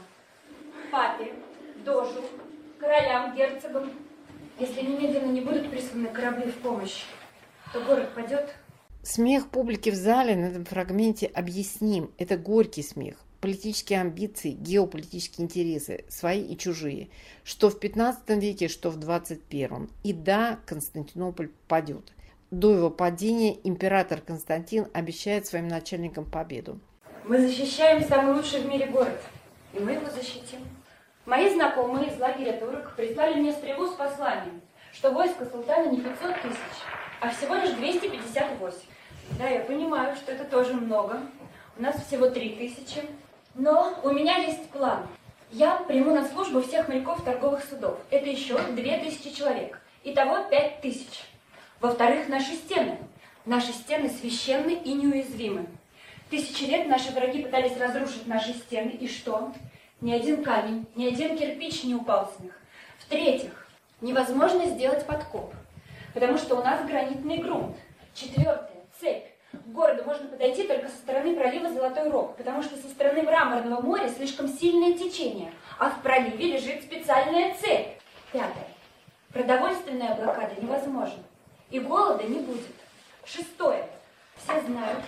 Папе, 0.92 1.32
Дожу, 1.84 2.22
королям, 2.78 3.34
герцогам. 3.34 3.90
Если 4.60 4.82
немедленно 4.82 5.32
не 5.32 5.40
будут 5.40 5.68
присланы 5.68 6.08
корабли 6.08 6.52
в 6.52 6.58
помощь, 6.58 7.02
то 7.72 7.80
город 7.80 8.08
падет. 8.14 8.54
Смех 9.08 9.50
публики 9.50 9.90
в 9.90 9.94
зале 9.94 10.34
на 10.34 10.46
этом 10.46 10.64
фрагменте 10.64 11.26
объясним. 11.26 12.10
Это 12.18 12.36
горький 12.36 12.82
смех. 12.82 13.14
политические 13.40 14.00
амбиции, 14.00 14.50
геополитические 14.50 15.44
интересы, 15.44 16.04
свои 16.08 16.42
и 16.42 16.58
чужие, 16.58 17.08
что 17.44 17.70
в 17.70 17.78
15 17.78 18.28
веке, 18.42 18.66
что 18.66 18.90
в 18.90 18.96
21. 18.96 19.90
И 20.02 20.12
да, 20.12 20.58
Константинополь 20.66 21.50
падет. 21.68 22.12
До 22.50 22.74
его 22.74 22.90
падения 22.90 23.56
император 23.62 24.20
Константин 24.20 24.88
обещает 24.92 25.46
своим 25.46 25.68
начальникам 25.68 26.24
победу. 26.24 26.80
Мы 27.26 27.38
защищаем 27.38 28.02
самый 28.08 28.34
лучший 28.34 28.62
в 28.62 28.66
мире 28.66 28.86
город, 28.86 29.22
и 29.72 29.78
мы 29.78 29.92
его 29.92 30.10
защитим. 30.10 30.66
Мои 31.26 31.54
знакомые 31.54 32.12
из 32.12 32.18
лагеря 32.18 32.58
турок 32.58 32.96
прислали 32.96 33.38
мне 33.38 33.52
стрелу 33.52 33.86
с 33.86 33.94
посланием, 33.94 34.60
что 34.92 35.12
войско 35.12 35.46
султана 35.46 35.92
не 35.92 36.00
500 36.00 36.42
тысяч, 36.42 36.82
а 37.20 37.30
всего 37.30 37.54
лишь 37.54 37.70
258. 37.70 38.78
Да, 39.38 39.48
я 39.48 39.60
понимаю, 39.60 40.16
что 40.16 40.32
это 40.32 40.44
тоже 40.44 40.74
много. 40.74 41.20
У 41.78 41.82
нас 41.82 41.96
всего 42.06 42.30
3 42.30 42.50
тысячи. 42.50 43.02
Но 43.54 43.98
у 44.02 44.10
меня 44.10 44.36
есть 44.36 44.68
план. 44.70 45.06
Я 45.50 45.76
приму 45.76 46.14
на 46.14 46.26
службу 46.28 46.60
всех 46.62 46.88
моряков 46.88 47.22
торговых 47.24 47.64
судов. 47.64 47.98
Это 48.10 48.28
еще 48.28 48.58
2000 48.58 49.34
человек. 49.34 49.80
Итого 50.04 50.44
5000. 50.48 51.06
Во-вторых, 51.80 52.28
наши 52.28 52.54
стены. 52.54 52.98
Наши 53.44 53.72
стены 53.72 54.08
священны 54.08 54.72
и 54.72 54.92
неуязвимы. 54.92 55.66
Тысячи 56.30 56.64
лет 56.64 56.88
наши 56.88 57.12
враги 57.12 57.42
пытались 57.42 57.78
разрушить 57.78 58.26
наши 58.26 58.52
стены, 58.52 58.90
и 58.90 59.06
что? 59.06 59.52
Ни 60.00 60.12
один 60.12 60.42
камень, 60.42 60.86
ни 60.96 61.06
один 61.06 61.38
кирпич 61.38 61.84
не 61.84 61.94
упал 61.94 62.32
с 62.36 62.42
них. 62.42 62.58
В-третьих, 62.98 63.68
невозможно 64.00 64.66
сделать 64.66 65.06
подкоп, 65.06 65.54
потому 66.16 66.38
что 66.38 66.56
у 66.56 66.62
нас 66.62 66.82
гранитный 66.86 67.36
грунт. 67.36 67.76
Четвертое, 68.14 68.80
цепь. 68.98 69.26
К 69.52 69.66
городу 69.66 70.04
можно 70.04 70.26
подойти 70.26 70.62
только 70.66 70.88
со 70.88 70.96
стороны 70.96 71.36
пролива 71.36 71.70
Золотой 71.70 72.08
Рог, 72.08 72.36
потому 72.36 72.62
что 72.62 72.74
со 72.76 72.88
стороны 72.88 73.22
Мраморного 73.22 73.82
моря 73.82 74.08
слишком 74.08 74.48
сильное 74.48 74.94
течение, 74.94 75.52
а 75.78 75.90
в 75.90 76.00
проливе 76.00 76.52
лежит 76.52 76.84
специальная 76.84 77.54
цепь. 77.56 78.00
Пятое. 78.32 78.66
Продовольственная 79.30 80.14
блокада 80.14 80.54
невозможна, 80.58 81.22
и 81.68 81.80
голода 81.80 82.24
не 82.24 82.38
будет. 82.38 82.74
Шестое. 83.26 83.86
Все 84.42 84.58
знают, 84.62 85.04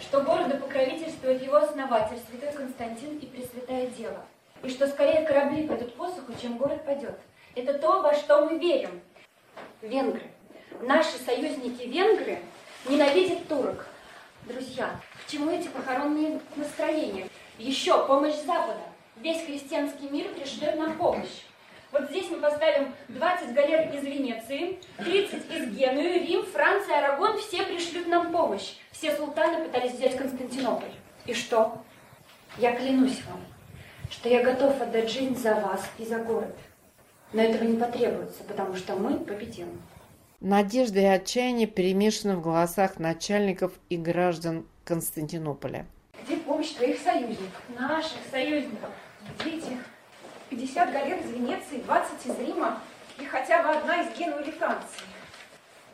что 0.00 0.22
городу 0.22 0.56
покровительствует 0.56 1.42
его 1.42 1.56
основатель, 1.56 2.18
святой 2.30 2.52
Константин 2.52 3.18
и 3.18 3.26
Пресвятая 3.26 3.88
Дева. 3.88 4.24
И 4.62 4.70
что 4.70 4.86
скорее 4.86 5.26
корабли 5.26 5.68
пойдут 5.68 5.94
по 5.96 6.08
суху, 6.08 6.32
чем 6.40 6.56
город 6.56 6.82
пойдет. 6.86 7.18
Это 7.54 7.74
то, 7.74 8.00
во 8.00 8.14
что 8.14 8.46
мы 8.46 8.58
верим. 8.58 9.02
Венгры. 9.82 10.22
Наши 10.82 11.18
союзники 11.18 11.86
венгры 11.86 12.38
ненавидят 12.86 13.48
турок. 13.48 13.86
Друзья, 14.44 15.00
к 15.24 15.30
чему 15.30 15.50
эти 15.50 15.68
похоронные 15.68 16.40
настроения? 16.54 17.28
Еще 17.58 18.06
помощь 18.06 18.36
Запада. 18.44 18.80
Весь 19.16 19.44
христианский 19.44 20.08
мир 20.08 20.28
пришлет 20.34 20.76
нам 20.76 20.98
помощь. 20.98 21.42
Вот 21.92 22.10
здесь 22.10 22.28
мы 22.30 22.38
поставим 22.38 22.94
20 23.08 23.54
галер 23.54 23.94
из 23.94 24.02
Венеции, 24.02 24.78
30 24.98 25.50
из 25.50 25.76
Генуи, 25.76 26.26
Рим, 26.26 26.44
Франция, 26.44 26.98
Арагон. 26.98 27.38
Все 27.38 27.62
пришлют 27.62 28.08
нам 28.08 28.30
помощь. 28.30 28.74
Все 28.92 29.16
султаны 29.16 29.64
пытались 29.64 29.92
взять 29.92 30.16
Константинополь. 30.16 30.92
И 31.24 31.32
что? 31.32 31.78
Я 32.58 32.76
клянусь 32.76 33.22
вам, 33.30 33.40
что 34.10 34.28
я 34.28 34.42
готов 34.42 34.80
отдать 34.80 35.10
жизнь 35.10 35.36
за 35.36 35.54
вас 35.54 35.88
и 35.98 36.04
за 36.04 36.18
город. 36.18 36.54
Но 37.32 37.42
этого 37.42 37.64
не 37.64 37.78
потребуется, 37.78 38.44
потому 38.44 38.76
что 38.76 38.94
мы 38.94 39.18
победим. 39.18 39.80
Надежда 40.40 41.00
и 41.00 41.04
отчаяние 41.04 41.66
перемешаны 41.66 42.36
в 42.36 42.42
голосах 42.42 42.98
начальников 42.98 43.72
и 43.88 43.96
граждан 43.96 44.66
Константинополя. 44.84 45.86
Где 46.22 46.36
помощь 46.36 46.72
твоих 46.72 47.00
союзников? 47.00 47.62
Наших 47.70 48.18
союзников. 48.30 48.90
Где 49.38 49.56
эти 49.56 49.78
50 50.50 50.92
галер 50.92 51.20
из 51.20 51.30
Венеции, 51.30 51.78
20 51.78 52.26
из 52.26 52.38
Рима 52.38 52.82
и 53.18 53.24
хотя 53.24 53.62
бы 53.62 53.70
одна 53.70 54.02
из 54.02 54.14
Генуи 54.18 54.42
или 54.42 54.50
Франции? 54.50 55.06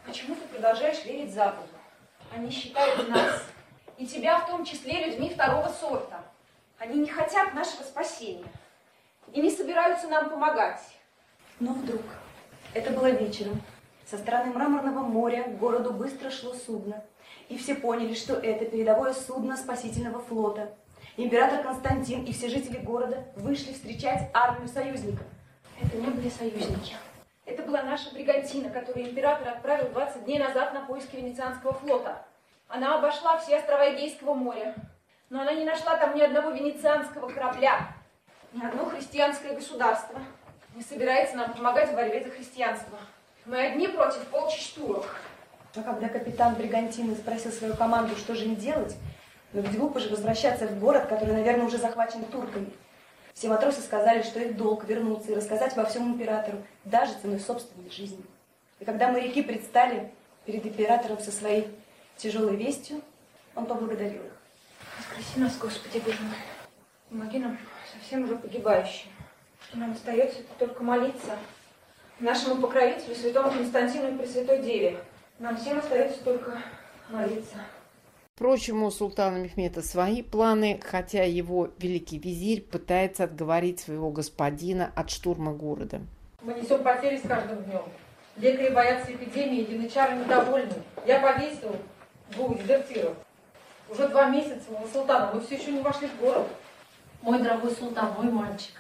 Почему 0.05 0.35
ты 0.35 0.41
продолжаешь 0.49 1.05
верить 1.05 1.33
Западу? 1.33 1.69
Они 2.35 2.51
считают 2.51 3.09
нас, 3.11 3.45
и 3.97 4.07
тебя 4.09 4.41
в 4.41 4.49
том 4.49 4.65
числе, 4.65 5.07
людьми 5.07 5.31
второго 5.31 5.69
сорта. 5.69 6.25
Они 6.79 6.99
не 6.99 7.09
хотят 7.09 7.55
нашего 7.55 7.85
спасения 7.85 8.51
и 9.33 9.41
не 9.41 9.53
собираются 9.53 10.09
нам 10.09 10.31
помогать. 10.31 10.83
Но 11.61 11.75
вдруг, 11.75 12.03
это 12.75 12.91
было 12.91 13.11
вечером, 13.11 13.63
со 14.13 14.19
стороны 14.19 14.53
Мраморного 14.53 14.99
моря 14.99 15.45
к 15.45 15.57
городу 15.57 15.91
быстро 15.91 16.31
шло 16.31 16.53
судно, 16.53 17.03
и 17.49 17.57
все 17.57 17.75
поняли, 17.75 18.13
что 18.13 18.35
это 18.35 18.67
передовое 18.67 19.15
судно 19.15 19.57
спасительного 19.57 20.21
флота. 20.21 20.75
Император 21.17 21.63
Константин 21.63 22.23
и 22.25 22.33
все 22.35 22.51
жители 22.51 22.77
города 22.77 23.25
вышли 23.37 23.73
встречать 23.73 24.29
армию 24.35 24.69
союзников. 24.69 25.27
Это 25.81 25.97
не 25.97 26.09
были 26.09 26.29
союзники. 26.29 26.95
Это 27.47 27.63
была 27.63 27.83
наша 27.85 28.13
бригантина, 28.13 28.69
которую 28.69 29.09
император 29.09 29.49
отправил 29.49 29.89
20 29.89 30.27
дней 30.27 30.39
назад 30.39 30.75
на 30.75 30.83
поиски 30.83 31.17
Венецианского 31.17 31.73
флота. 31.73 32.23
Она 32.69 32.99
обошла 32.99 33.39
все 33.39 33.57
острова 33.57 33.95
Эгейского 33.95 34.35
моря, 34.35 34.75
но 35.31 35.41
она 35.41 35.55
не 35.55 35.65
нашла 35.65 35.97
там 35.97 36.15
ни 36.15 36.21
одного 36.21 36.51
венецианского 36.51 37.31
корабля, 37.31 37.97
ни 38.53 38.63
одно 38.63 38.85
христианское 38.85 39.55
государство. 39.55 40.21
Не 40.75 40.83
собирается 40.83 41.35
нам 41.35 41.55
помогать 41.55 41.89
в 41.89 41.95
борьбе 41.95 42.23
за 42.23 42.31
христианство. 42.31 42.99
Мы 43.45 43.61
одни 43.61 43.89
против 43.89 44.25
полчищ 44.29 44.73
турок. 44.75 45.05
Но 45.75 45.83
когда 45.83 46.09
капитан 46.09 46.55
Бригантины 46.55 47.17
спросил 47.17 47.51
свою 47.51 47.75
команду, 47.75 48.15
что 48.17 48.37
же 48.37 48.45
им 48.45 48.55
делать, 48.55 48.95
но 49.53 49.63
ведь 49.63 49.77
глупо 49.77 49.99
же 49.99 50.11
возвращаться 50.11 50.67
в 50.69 50.79
город, 50.79 51.07
который, 51.09 51.35
наверное, 51.35 51.67
уже 51.67 51.79
захвачен 51.79 52.25
турками. 52.27 52.71
Все 53.35 53.49
матросы 53.49 53.81
сказали, 53.81 54.23
что 54.23 54.39
их 54.39 54.57
долг 54.57 54.85
вернуться 54.85 55.33
и 55.33 55.35
рассказать 55.35 55.77
во 55.77 55.85
всем 55.87 56.13
императору, 56.13 56.59
даже 56.85 57.15
ценой 57.21 57.41
собственной 57.41 57.91
жизни. 57.91 58.23
И 58.79 58.85
когда 58.85 59.11
моряки 59.11 59.43
предстали 59.43 60.13
перед 60.45 60.65
императором 60.65 61.19
со 61.19 61.33
своей 61.33 61.69
тяжелой 62.17 62.57
вестью, 62.57 63.01
он 63.57 63.67
поблагодарил 63.67 64.23
их. 64.23 64.33
Спроси 65.01 65.41
нас, 65.41 65.57
Господи 65.59 65.99
Боже 66.05 66.23
мой, 66.23 66.37
помоги 67.09 67.39
нам 67.39 67.59
совсем 67.93 68.25
уже 68.25 68.37
погибающим. 68.37 69.09
Что 69.67 69.79
нам 69.79 69.93
остается, 69.93 70.41
это 70.41 70.51
только 70.59 70.83
молиться 70.85 71.39
нашему 72.23 72.61
покровителю, 72.63 73.15
святому 73.15 73.51
Константину 73.51 74.15
и 74.15 74.19
Пресвятой 74.19 74.63
Деве. 74.63 74.99
Нам 75.39 75.57
всем 75.57 75.79
остается 75.79 76.23
только 76.25 76.59
молиться. 77.11 77.57
Впрочем, 78.35 78.83
у 78.83 78.91
султана 78.91 79.37
Мехмета 79.37 79.83
свои 79.83 80.23
планы, 80.23 80.81
хотя 80.83 81.25
его 81.25 81.71
великий 81.79 82.19
визирь 82.19 82.63
пытается 82.63 83.25
отговорить 83.25 83.81
своего 83.81 84.11
господина 84.11 84.91
от 84.97 85.11
штурма 85.11 85.53
города. 85.53 86.01
Мы 86.41 86.55
несем 86.55 86.83
потери 86.83 87.19
с 87.19 87.23
каждым 87.23 87.63
днем. 87.65 87.83
Лекари 88.37 88.71
боятся 88.71 89.13
эпидемии, 89.13 89.71
янычары 89.71 90.17
недовольны. 90.17 90.75
Я 91.07 91.21
повесил 91.21 91.77
двух 92.31 92.59
дезертиров. 92.59 93.15
Уже 93.89 94.09
два 94.09 94.31
месяца 94.31 94.65
у 94.71 94.89
султана, 94.89 95.33
мы 95.35 95.41
все 95.41 95.57
еще 95.57 95.71
не 95.71 95.81
вошли 95.81 96.09
в 96.09 96.19
город. 96.19 96.47
Мой 97.21 97.39
дорогой 97.41 97.71
султан, 97.73 98.15
мой 98.17 98.33
мальчик, 98.33 98.75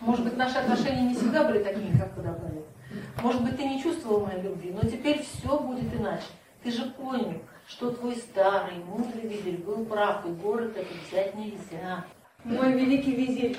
может 0.00 0.24
быть, 0.24 0.36
наши 0.36 0.58
отношения 0.58 1.02
не 1.02 1.14
всегда 1.14 1.44
были 1.44 1.62
такими, 1.62 1.98
как 1.98 2.14
когда 2.14 2.32
были. 2.32 2.62
Может 3.22 3.42
быть, 3.42 3.56
ты 3.56 3.64
не 3.64 3.82
чувствовал 3.82 4.26
моей 4.26 4.42
любви, 4.42 4.70
но 4.70 4.88
теперь 4.88 5.22
все 5.22 5.58
будет 5.58 5.92
иначе. 5.94 6.26
Ты 6.62 6.70
же 6.70 6.86
понял, 6.90 7.40
что 7.68 7.90
твой 7.90 8.16
старый, 8.16 8.78
мудрый 8.84 9.22
визирь 9.22 9.58
был 9.58 9.84
прав, 9.84 10.24
и 10.26 10.30
город 10.30 10.76
этот 10.76 10.96
взять 11.08 11.34
нельзя. 11.34 12.04
Мой 12.44 12.72
великий 12.72 13.14
визирь, 13.14 13.56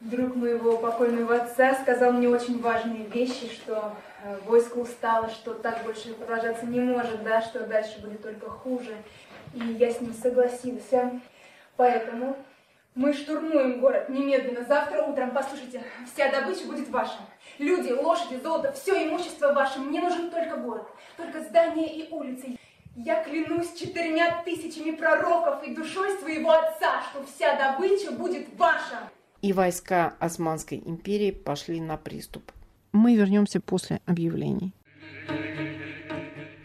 друг 0.00 0.34
моего 0.34 0.76
покойного 0.76 1.36
отца, 1.36 1.74
сказал 1.74 2.12
мне 2.12 2.28
очень 2.28 2.60
важные 2.60 3.04
вещи, 3.04 3.48
что 3.48 3.94
э, 4.22 4.38
войско 4.46 4.78
устало, 4.78 5.30
что 5.30 5.54
так 5.54 5.82
больше 5.84 6.14
продолжаться 6.14 6.66
не 6.66 6.80
может, 6.80 7.22
да, 7.22 7.42
что 7.42 7.66
дальше 7.66 8.00
будет 8.00 8.22
только 8.22 8.50
хуже. 8.50 8.96
И 9.54 9.60
я 9.78 9.90
с 9.90 10.00
ним 10.00 10.12
согласился. 10.14 11.20
Поэтому 11.76 12.36
мы 12.94 13.12
штурмуем 13.12 13.80
город 13.80 14.08
немедленно. 14.08 14.64
Завтра 14.64 15.02
утром, 15.02 15.32
послушайте, 15.32 15.82
вся 16.12 16.30
добыча 16.30 16.64
будет 16.66 16.88
ваша. 16.90 17.18
Люди, 17.58 17.90
лошади, 17.90 18.40
золото, 18.42 18.72
все 18.72 19.08
имущество 19.08 19.52
ваше. 19.52 19.80
Мне 19.80 20.00
нужен 20.00 20.30
только 20.30 20.56
город, 20.56 20.86
только 21.16 21.42
здания 21.42 21.92
и 21.92 22.10
улицы. 22.10 22.56
Я 22.96 23.24
клянусь 23.24 23.74
четырьмя 23.74 24.42
тысячами 24.44 24.92
пророков 24.92 25.64
и 25.64 25.74
душой 25.74 26.16
своего 26.18 26.52
отца, 26.52 27.02
что 27.10 27.24
вся 27.26 27.56
добыча 27.56 28.12
будет 28.12 28.46
ваша. 28.56 29.10
И 29.42 29.52
войска 29.52 30.14
Османской 30.20 30.80
империи 30.84 31.32
пошли 31.32 31.80
на 31.80 31.96
приступ. 31.96 32.52
Мы 32.92 33.16
вернемся 33.16 33.60
после 33.60 34.00
объявлений. 34.06 34.72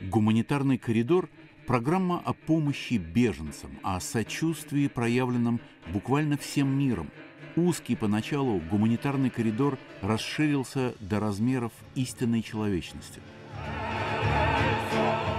Гуманитарный 0.02 0.78
коридор– 0.78 1.30
программа 1.70 2.20
о 2.26 2.34
помощи 2.34 2.96
беженцам, 2.96 3.70
о 3.84 4.00
сочувствии, 4.00 4.88
проявленном 4.88 5.62
буквально 5.94 6.36
всем 6.36 6.68
миром. 6.68 7.12
Узкий 7.56 7.96
поначалу 7.96 8.60
гуманитарный 8.72 9.30
коридор 9.30 9.78
расширился 10.02 10.96
до 11.00 11.20
размеров 11.20 11.72
истинной 11.94 12.42
человечности. 12.42 13.22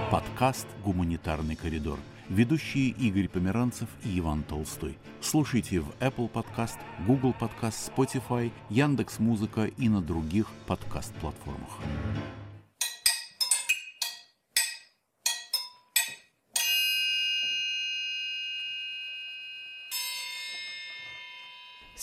Подкаст 0.09 0.67
«Гуманитарный 0.85 1.57
коридор». 1.57 1.99
Ведущие 2.29 2.91
Игорь 2.91 3.27
Померанцев 3.27 3.89
и 4.05 4.17
Иван 4.17 4.43
Толстой. 4.43 4.97
Слушайте 5.19 5.81
в 5.81 5.89
Apple 5.99 6.31
Podcast, 6.31 6.77
Google 7.05 7.35
Podcast, 7.37 7.91
Spotify, 7.93 8.53
Яндекс 8.69 9.19
Музыка 9.19 9.65
и 9.65 9.89
на 9.89 10.01
других 10.01 10.47
подкаст-платформах. 10.65 11.77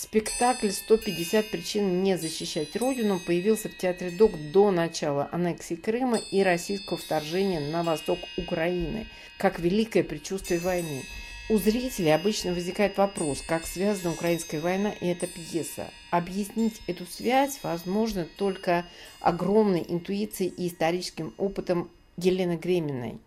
Спектакль 0.00 0.68
«150 0.68 1.50
причин 1.50 2.04
не 2.04 2.16
защищать 2.16 2.76
Родину» 2.76 3.18
появился 3.18 3.68
в 3.68 3.76
Театре 3.76 4.12
ДОК 4.12 4.30
до 4.52 4.70
начала 4.70 5.28
аннексии 5.32 5.74
Крыма 5.74 6.18
и 6.18 6.44
российского 6.44 6.96
вторжения 6.96 7.58
на 7.58 7.82
восток 7.82 8.20
Украины, 8.36 9.08
как 9.38 9.58
великое 9.58 10.04
предчувствие 10.04 10.60
войны. 10.60 11.02
У 11.50 11.58
зрителей 11.58 12.14
обычно 12.14 12.52
возникает 12.52 12.96
вопрос, 12.96 13.42
как 13.42 13.66
связана 13.66 14.12
украинская 14.12 14.60
война 14.60 14.92
и 15.00 15.08
эта 15.08 15.26
пьеса. 15.26 15.90
Объяснить 16.12 16.80
эту 16.86 17.04
связь 17.04 17.58
возможно 17.64 18.24
только 18.36 18.86
огромной 19.18 19.84
интуицией 19.88 20.54
и 20.56 20.68
историческим 20.68 21.34
опытом 21.38 21.90
Елены 22.16 22.56
Греминой. 22.56 23.18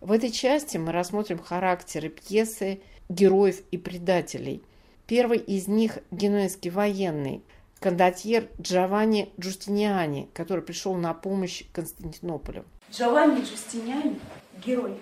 В 0.00 0.10
этой 0.10 0.30
части 0.30 0.78
мы 0.78 0.90
рассмотрим 0.90 1.38
характеры 1.38 2.08
пьесы, 2.08 2.80
героев 3.10 3.60
и 3.70 3.76
предателей– 3.76 4.62
Первый 5.06 5.36
из 5.36 5.68
них– 5.68 5.98
генуэзский 6.10 6.70
военный, 6.70 7.44
кондотьер 7.78 8.48
Джованни 8.58 9.30
Джустиниани, 9.38 10.30
который 10.32 10.64
пришел 10.64 10.94
на 10.94 11.12
помощь 11.12 11.64
Константинополю. 11.74 12.64
Джованни 12.90 13.42
Джустиниани– 13.42 14.18
герой. 14.64 14.98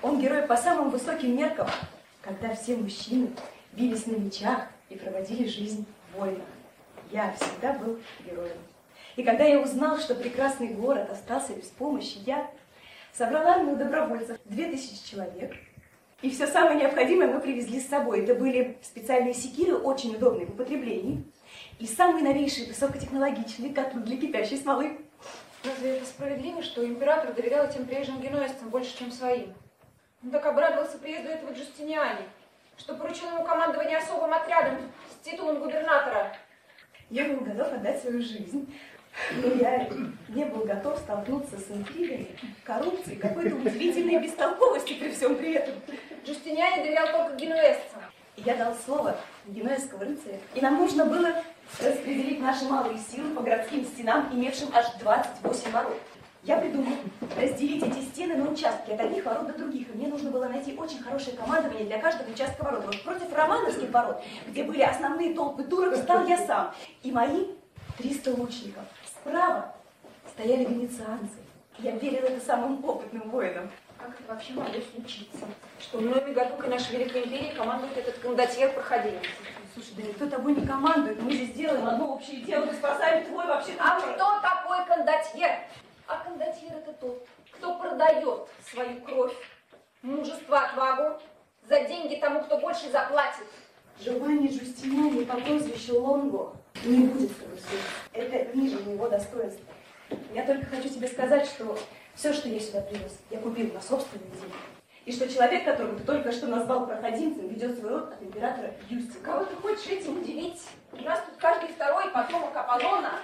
Он 0.00 0.18
герой 0.22 0.44
по 0.44 0.56
самым 0.56 0.88
высоким 0.88 1.36
меркам, 1.36 1.68
когда 2.22 2.54
все 2.54 2.76
мужчины 2.76 3.28
бились 3.74 4.06
на 4.06 4.16
мечах 4.16 4.68
и 4.88 4.96
проводили 4.96 5.46
жизнь 5.46 5.84
в 6.14 6.18
войнах. 6.18 6.46
Я 7.10 7.34
всегда 7.38 7.74
был 7.74 7.98
героем. 8.24 8.56
И 9.16 9.22
когда 9.22 9.44
я 9.44 9.60
узнал, 9.60 9.98
что 9.98 10.14
прекрасный 10.14 10.68
город 10.68 11.10
остался 11.10 11.52
без 11.52 11.66
помощи, 11.66 12.16
я 12.24 12.50
собрала 13.12 13.56
армию 13.56 13.76
добровольцев, 13.76 14.38
две 14.46 14.70
тысячи 14.70 15.10
человек– 15.10 15.54
и 16.22 16.30
все 16.30 16.46
самое 16.46 16.78
необходимое 16.78 17.26
мы 17.26 17.40
привезли 17.40 17.80
с 17.80 17.88
собой. 17.88 18.22
Это 18.22 18.34
были 18.36 18.78
специальные 18.80 19.34
секиры, 19.34 19.74
очень 19.74 20.14
удобные 20.14 20.46
в 20.46 20.50
употреблении. 20.50 21.24
И 21.80 21.86
самые 21.86 22.22
новейшие 22.22 22.68
высокотехнологичные 22.68 23.74
котлы 23.74 24.02
для 24.02 24.16
кипящей 24.16 24.58
смолы. 24.58 24.98
Разве 25.64 25.96
это 25.96 26.06
справедливо, 26.06 26.62
что 26.62 26.86
император 26.86 27.34
доверял 27.34 27.66
этим 27.66 27.86
приезжим 27.86 28.20
генуэзцам 28.20 28.68
больше, 28.68 28.96
чем 28.96 29.10
своим? 29.10 29.52
Он 30.22 30.30
так 30.30 30.46
обрадовался 30.46 30.98
приезду 30.98 31.28
этого 31.28 31.52
Джустиниани, 31.52 32.24
что 32.78 32.94
поручил 32.94 33.28
ему 33.28 33.44
командование 33.44 33.98
особым 33.98 34.32
отрядом 34.32 34.78
с 35.10 35.24
титулом 35.24 35.58
губернатора. 35.58 36.36
Я 37.10 37.24
был 37.26 37.44
готов 37.44 37.72
отдать 37.72 38.00
свою 38.00 38.22
жизнь 38.22 38.72
но 39.32 39.54
я 39.54 39.88
не 40.28 40.44
был 40.44 40.64
готов 40.64 40.98
столкнуться 40.98 41.58
с 41.58 41.70
интригами, 41.70 42.28
коррупцией, 42.64 43.18
какой-то 43.18 43.56
удивительной 43.56 44.18
бестолковостью 44.22 44.98
при 44.98 45.10
всем 45.10 45.36
при 45.36 45.54
этом. 45.54 45.74
Джустиниане 46.24 46.84
доверял 46.84 47.06
только 47.12 47.36
генуэзцам. 47.36 48.02
Я 48.36 48.56
дал 48.56 48.74
слово 48.74 49.16
генуэзского 49.46 50.04
рыцаря, 50.04 50.38
и 50.54 50.60
нам 50.60 50.78
нужно 50.78 51.04
было 51.04 51.42
распределить 51.80 52.40
наши 52.40 52.64
малые 52.64 52.98
силы 52.98 53.34
по 53.34 53.42
городским 53.42 53.84
стенам, 53.84 54.28
имевшим 54.32 54.70
аж 54.72 54.86
28 55.00 55.70
ворот. 55.70 56.00
Я 56.44 56.56
придумал 56.56 56.94
разделить 57.36 57.84
эти 57.84 58.00
стены 58.04 58.34
на 58.34 58.50
участки 58.50 58.90
от 58.90 59.00
одних 59.00 59.24
ворот 59.24 59.46
до 59.46 59.56
других. 59.56 59.88
И 59.88 59.96
мне 59.96 60.08
нужно 60.08 60.30
было 60.30 60.48
найти 60.48 60.74
очень 60.76 61.00
хорошее 61.00 61.36
командование 61.36 61.84
для 61.84 61.98
каждого 61.98 62.28
участка 62.28 62.64
ворот. 62.64 62.84
Вот 62.84 63.00
против 63.04 63.32
романовских 63.32 63.90
ворот, 63.90 64.20
где 64.48 64.64
были 64.64 64.82
основные 64.82 65.34
толпы 65.34 65.62
турок, 65.62 65.94
стал 65.94 66.26
я 66.26 66.38
сам. 66.38 66.74
И 67.04 67.12
мои 67.12 67.46
300 67.98 68.30
лучников. 68.32 68.82
Справа 69.22 69.72
стояли 70.28 70.64
венецианцы. 70.64 71.38
Я 71.78 71.92
верила 71.92 72.26
это 72.26 72.44
самым 72.44 72.84
опытным 72.84 73.30
воинам. 73.30 73.70
Как 73.96 74.10
это 74.18 74.32
вообще 74.32 74.52
могло 74.54 74.80
случиться? 74.92 75.46
Что 75.78 76.00
Гадук 76.00 76.66
и 76.66 76.68
нашей 76.68 76.96
Великой 76.96 77.24
Империи 77.24 77.54
командует 77.54 77.96
этот 77.96 78.18
кондотьер 78.18 78.72
проходимец. 78.72 79.22
Слушай, 79.74 79.92
да 79.96 80.02
никто 80.02 80.28
тобой 80.28 80.54
не 80.54 80.66
командует. 80.66 81.22
Мы 81.22 81.32
здесь 81.32 81.52
делаем 81.52 81.86
одно 81.86 82.14
общее 82.14 82.40
дело. 82.40 82.66
Мы 82.66 82.72
спасаем 82.72 83.24
твой 83.26 83.46
вообще 83.46 83.74
А 83.78 84.00
кто 84.00 84.40
такой 84.40 84.84
кондотьер? 84.86 85.50
А 86.08 86.18
кондотьер 86.24 86.76
это 86.78 86.92
тот, 86.94 87.24
кто 87.52 87.78
продает 87.78 88.48
свою 88.68 89.00
кровь, 89.02 89.34
мужество, 90.02 90.62
отвагу 90.62 91.20
за 91.68 91.84
деньги 91.84 92.16
тому, 92.16 92.42
кто 92.42 92.58
больше 92.58 92.90
заплатит. 92.90 93.46
Джованни 94.00 94.48
Джустиниани 94.48 95.24
по 95.24 95.36
прозвищу 95.36 96.00
Лонго 96.00 96.56
не 96.84 97.06
будет 97.06 97.30
с 97.30 97.34
тобой 97.34 97.58
Это 98.12 98.56
ниже 98.56 98.78
моего 98.80 99.08
достоинства. 99.08 99.64
Я 100.34 100.44
только 100.44 100.66
хочу 100.66 100.88
тебе 100.88 101.08
сказать, 101.08 101.46
что 101.46 101.78
все, 102.14 102.32
что 102.32 102.48
я 102.48 102.60
сюда 102.60 102.80
привез, 102.82 103.18
я 103.30 103.38
купил 103.38 103.72
на 103.72 103.80
собственные 103.80 104.30
деньги. 104.30 104.54
И 105.04 105.12
что 105.12 105.28
человек, 105.28 105.64
которого 105.64 105.98
ты 105.98 106.04
только 106.04 106.30
что 106.30 106.46
назвал 106.46 106.86
проходимцем, 106.86 107.48
ведет 107.48 107.76
свой 107.76 107.90
род 107.90 108.12
от 108.12 108.22
императора 108.22 108.72
Юстика. 108.88 109.32
Кого 109.32 109.44
ты 109.44 109.56
хочешь 109.56 109.86
этим 109.88 110.18
удивить? 110.18 110.62
У 110.92 111.02
нас 111.02 111.20
тут 111.28 111.38
каждый 111.38 111.70
второй 111.70 112.08
потомок 112.10 112.54
Аполлона. 112.54 113.14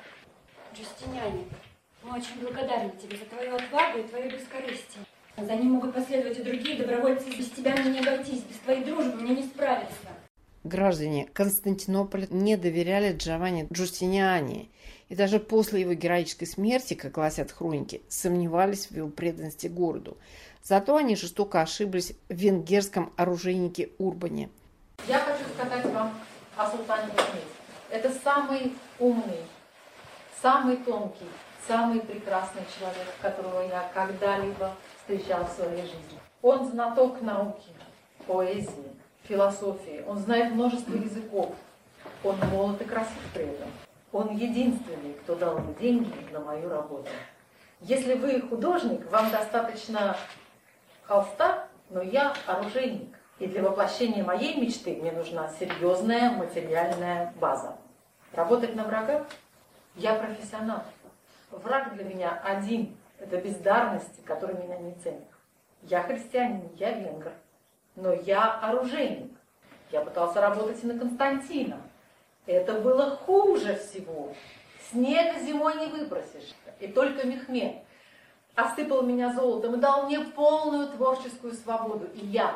Джустиниане, 0.74 1.44
мы 2.02 2.16
очень 2.16 2.40
благодарны 2.40 2.92
тебе 3.00 3.16
за 3.16 3.26
твою 3.26 3.54
отвагу 3.54 3.98
и 3.98 4.02
твое 4.02 4.28
бескорыстие. 4.28 5.04
За 5.36 5.54
ним 5.54 5.74
могут 5.74 5.94
последовать 5.94 6.38
и 6.38 6.42
другие 6.42 6.78
добровольцы. 6.78 7.30
Без 7.30 7.50
тебя 7.50 7.76
мне 7.76 7.90
не 7.90 8.00
обойтись, 8.00 8.42
без 8.42 8.56
твоей 8.58 8.82
дружбы 8.84 9.20
мне 9.20 9.36
не 9.36 9.42
справиться. 9.44 9.94
Граждане 10.68 11.28
Константинополя 11.32 12.26
не 12.30 12.56
доверяли 12.56 13.16
Джованни 13.16 13.66
Джустиниани, 13.72 14.70
и 15.08 15.16
даже 15.16 15.40
после 15.40 15.80
его 15.80 15.94
героической 15.94 16.46
смерти, 16.46 16.94
как 16.94 17.12
гласят 17.12 17.50
хроники, 17.50 18.02
сомневались 18.08 18.86
в 18.86 18.96
его 18.96 19.08
преданности 19.08 19.66
городу. 19.66 20.18
Зато 20.62 20.96
они 20.96 21.16
жестоко 21.16 21.62
ошиблись 21.62 22.12
в 22.28 22.34
венгерском 22.34 23.12
оружейнике 23.16 23.90
Урбане. 23.98 24.50
Я 25.06 25.18
хочу 25.20 25.44
сказать 25.54 25.86
вам 25.86 26.12
о 26.56 26.70
султане 26.70 27.06
Мехмеде. 27.06 27.46
Это 27.90 28.12
самый 28.22 28.74
умный, 28.98 29.40
самый 30.42 30.76
тонкий, 30.76 31.24
самый 31.66 32.00
прекрасный 32.00 32.62
человек, 32.78 33.08
которого 33.22 33.62
я 33.62 33.90
когда-либо 33.94 34.76
встречал 35.00 35.46
в 35.46 35.52
своей 35.52 35.82
жизни. 35.82 36.18
Он 36.42 36.68
знаток 36.70 37.22
науки, 37.22 37.70
поэзии, 38.26 38.97
философии, 39.28 40.02
он 40.06 40.18
знает 40.18 40.52
множество 40.52 40.94
языков, 40.94 41.54
он 42.24 42.36
молод 42.50 42.80
и 42.80 42.84
красив 42.84 43.18
при 43.34 43.44
этом. 43.44 43.68
Он 44.10 44.34
единственный, 44.34 45.12
кто 45.22 45.34
дал 45.34 45.58
мне 45.58 45.74
деньги 45.74 46.12
на 46.32 46.40
мою 46.40 46.68
работу. 46.68 47.08
Если 47.80 48.14
вы 48.14 48.40
художник, 48.40 49.10
вам 49.12 49.30
достаточно 49.30 50.16
холста, 51.02 51.68
но 51.90 52.02
я 52.02 52.34
оружейник. 52.46 53.14
И 53.38 53.46
для 53.46 53.62
воплощения 53.62 54.24
моей 54.24 54.60
мечты 54.60 54.96
мне 54.96 55.12
нужна 55.12 55.48
серьезная 55.60 56.30
материальная 56.30 57.32
база. 57.38 57.76
Работать 58.32 58.74
на 58.74 58.84
врага? 58.84 59.26
Я 59.94 60.14
профессионал. 60.14 60.82
Враг 61.50 61.94
для 61.94 62.04
меня 62.04 62.40
один. 62.42 62.96
Это 63.20 63.36
бездарности, 63.36 64.20
которые 64.24 64.58
меня 64.58 64.78
не 64.78 64.94
ценят. 64.94 65.22
Я 65.82 66.02
христианин, 66.02 66.68
я 66.76 66.92
венгр 66.92 67.32
но 68.00 68.12
я 68.12 68.54
оружейник. 68.60 69.32
Я 69.90 70.02
пытался 70.02 70.40
работать 70.40 70.82
и 70.82 70.86
на 70.86 70.98
Константина. 70.98 71.80
Это 72.46 72.74
было 72.74 73.16
хуже 73.16 73.76
всего. 73.76 74.34
Снег 74.90 75.38
зимой 75.42 75.76
не 75.76 75.86
выбросишь. 75.86 76.54
И 76.80 76.88
только 76.88 77.26
Мехмед 77.26 77.76
осыпал 78.54 79.02
меня 79.02 79.32
золотом 79.32 79.74
и 79.74 79.78
дал 79.78 80.06
мне 80.06 80.20
полную 80.20 80.88
творческую 80.88 81.52
свободу. 81.54 82.08
И 82.14 82.26
я 82.26 82.54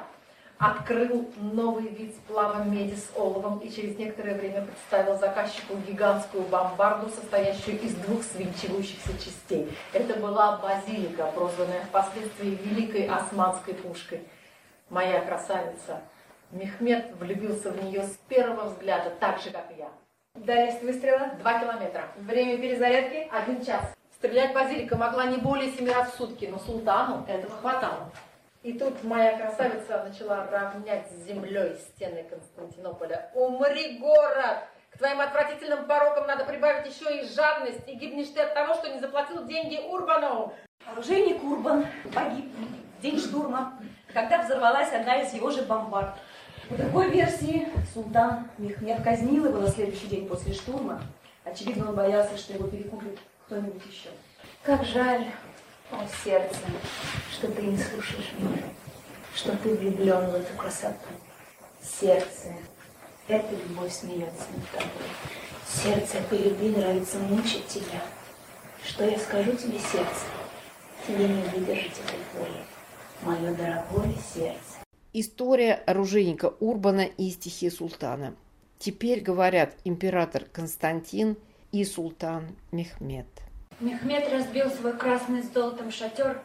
открыл 0.59 1.29
новый 1.37 1.89
вид 1.89 2.15
сплава 2.15 2.63
меди 2.63 2.95
с 2.95 3.11
оловом 3.17 3.59
и 3.59 3.71
через 3.71 3.99
некоторое 3.99 4.37
время 4.37 4.65
представил 4.65 5.19
заказчику 5.19 5.77
гигантскую 5.89 6.45
бомбарду, 6.45 7.11
состоящую 7.11 7.81
из 7.81 7.95
двух 7.97 8.23
свинчивающихся 8.23 9.13
частей. 9.19 9.77
Это 9.93 10.15
была 10.21 10.59
базилика, 10.59 11.27
прозванная 11.35 11.83
впоследствии 11.89 12.59
Великой 12.63 13.09
Османской 13.09 13.75
пушкой 13.75 14.23
моя 14.93 15.23
красавица. 15.23 16.03
Мехмед 16.51 17.17
влюбился 17.17 17.71
в 17.71 17.83
нее 17.83 18.03
с 18.03 18.17
первого 18.29 18.69
взгляда, 18.69 19.11
так 19.19 19.41
же, 19.41 19.51
как 19.51 19.71
и 19.73 19.79
я. 19.79 19.89
Дальность 20.35 20.83
выстрела? 20.83 21.31
Два 21.41 21.59
километра. 21.59 22.09
Время 22.17 22.59
перезарядки? 22.59 23.29
Один 23.33 23.65
час. 23.65 23.95
Стрелять 24.17 24.53
базилика 24.55 24.97
могла 24.97 25.25
не 25.25 25.39
более 25.39 25.73
семи 25.73 25.91
раз 25.91 26.13
в 26.13 26.17
сутки, 26.17 26.45
но 26.45 26.59
султану 26.59 27.25
этого 27.27 27.57
хватало. 27.57 28.13
И 28.63 28.75
тут 28.75 29.03
моя 29.03 29.37
красавица 29.37 30.05
начала 30.05 30.47
равнять 30.47 31.11
с 31.11 31.27
землей 31.27 31.75
стены 31.77 32.25
Константинополя. 32.25 33.31
«Умри, 33.35 33.99
город! 33.99 34.59
К 34.91 34.99
твоим 34.99 35.21
отвратительным 35.21 35.87
порокам 35.87 36.27
надо 36.27 36.45
прибавить 36.45 36.87
еще 36.87 37.19
и 37.19 37.27
жадность, 37.27 37.89
и 37.89 37.95
гибнешь 37.95 38.29
ты 38.29 38.43
от 38.43 38.55
того, 38.55 38.75
что 38.75 38.91
не 38.91 39.01
заплатил 39.01 39.47
деньги 39.47 39.81
Урбану!» 39.89 40.53
Оружейник 40.87 41.43
Урбан 41.43 41.87
погиб 42.15 42.53
в 42.99 43.03
день 43.03 43.19
штурма 43.19 43.79
когда 44.13 44.43
взорвалась 44.43 44.93
одна 44.93 45.21
из 45.21 45.33
его 45.33 45.51
же 45.51 45.63
бомбард. 45.63 46.15
По 46.69 46.77
другой 46.77 47.11
версии, 47.11 47.69
султан 47.93 48.49
Мехмед 48.59 49.03
казнил 49.03 49.47
его 49.47 49.59
на 49.59 49.69
следующий 49.69 50.07
день 50.07 50.29
после 50.29 50.55
штурма. 50.55 51.03
Очевидно, 51.45 51.89
он 51.89 51.97
боялся, 51.97 52.37
что 52.37 52.53
его 52.53 52.67
перекупит 52.69 53.19
кто-нибудь 53.47 53.83
еще. 53.87 54.11
Как 54.63 54.85
жаль, 54.85 55.27
о 55.91 56.07
сердце, 56.25 56.61
что 57.31 57.49
ты 57.49 57.63
не 57.63 57.77
слушаешь 57.77 58.33
меня, 58.39 58.63
что 59.35 59.57
ты 59.57 59.75
влюблен 59.75 60.31
в 60.31 60.35
эту 60.35 60.55
красоту. 60.57 61.09
Сердце, 61.83 62.55
эта 63.29 63.51
любовь 63.51 63.93
смеется 63.93 64.47
над 64.55 64.71
тобой. 64.71 65.09
Сердце 65.67 66.19
этой 66.19 66.39
любви 66.39 66.71
нравится 66.71 67.19
мучить 67.19 67.67
тебя. 67.67 68.01
Что 68.85 69.05
я 69.05 69.19
скажу 69.19 69.53
тебе, 69.53 69.79
сердце? 69.79 70.27
Тебе 71.07 71.29
не 71.29 71.43
выдержать 71.43 71.93
этой 71.93 72.19
боли. 72.39 72.65
Мое 73.23 73.55
дорогое 73.55 74.13
сердце. 74.35 74.83
История 75.13 75.75
оружейника 75.75 76.55
Урбана 76.59 77.03
и 77.03 77.31
стихи 77.31 77.71
султана. 77.71 78.35
Теперь 78.81 79.21
говорят 79.21 79.77
император 79.85 80.45
Константин 80.53 81.37
и 81.71 81.85
султан 81.85 82.57
Мехмед. 82.73 83.27
Мехмед 83.79 84.29
разбил 84.33 84.71
свой 84.71 84.97
красный 84.97 85.45
с 85.45 85.53
золотом 85.53 85.93
шатер 85.93 86.43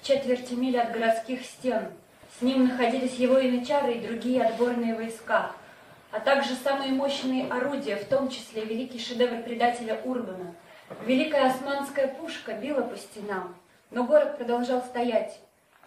в 0.00 0.04
четверти 0.04 0.54
мили 0.54 0.78
от 0.78 0.92
городских 0.92 1.44
стен. 1.44 1.92
С 2.36 2.42
ним 2.42 2.66
находились 2.66 3.14
его 3.14 3.38
янычары 3.38 3.94
и 3.94 4.06
другие 4.06 4.42
отборные 4.44 4.96
войска, 4.96 5.52
а 6.10 6.18
также 6.18 6.56
самые 6.56 6.90
мощные 6.90 7.46
орудия, 7.46 7.94
в 7.96 8.04
том 8.06 8.30
числе 8.30 8.64
великий 8.64 8.98
шедевр 8.98 9.44
предателя 9.44 10.00
Урбана. 10.04 10.56
Великая 11.06 11.50
османская 11.50 12.08
пушка 12.08 12.54
била 12.54 12.82
по 12.82 12.96
стенам, 12.96 13.54
но 13.92 14.02
город 14.02 14.38
продолжал 14.38 14.82
стоять. 14.82 15.38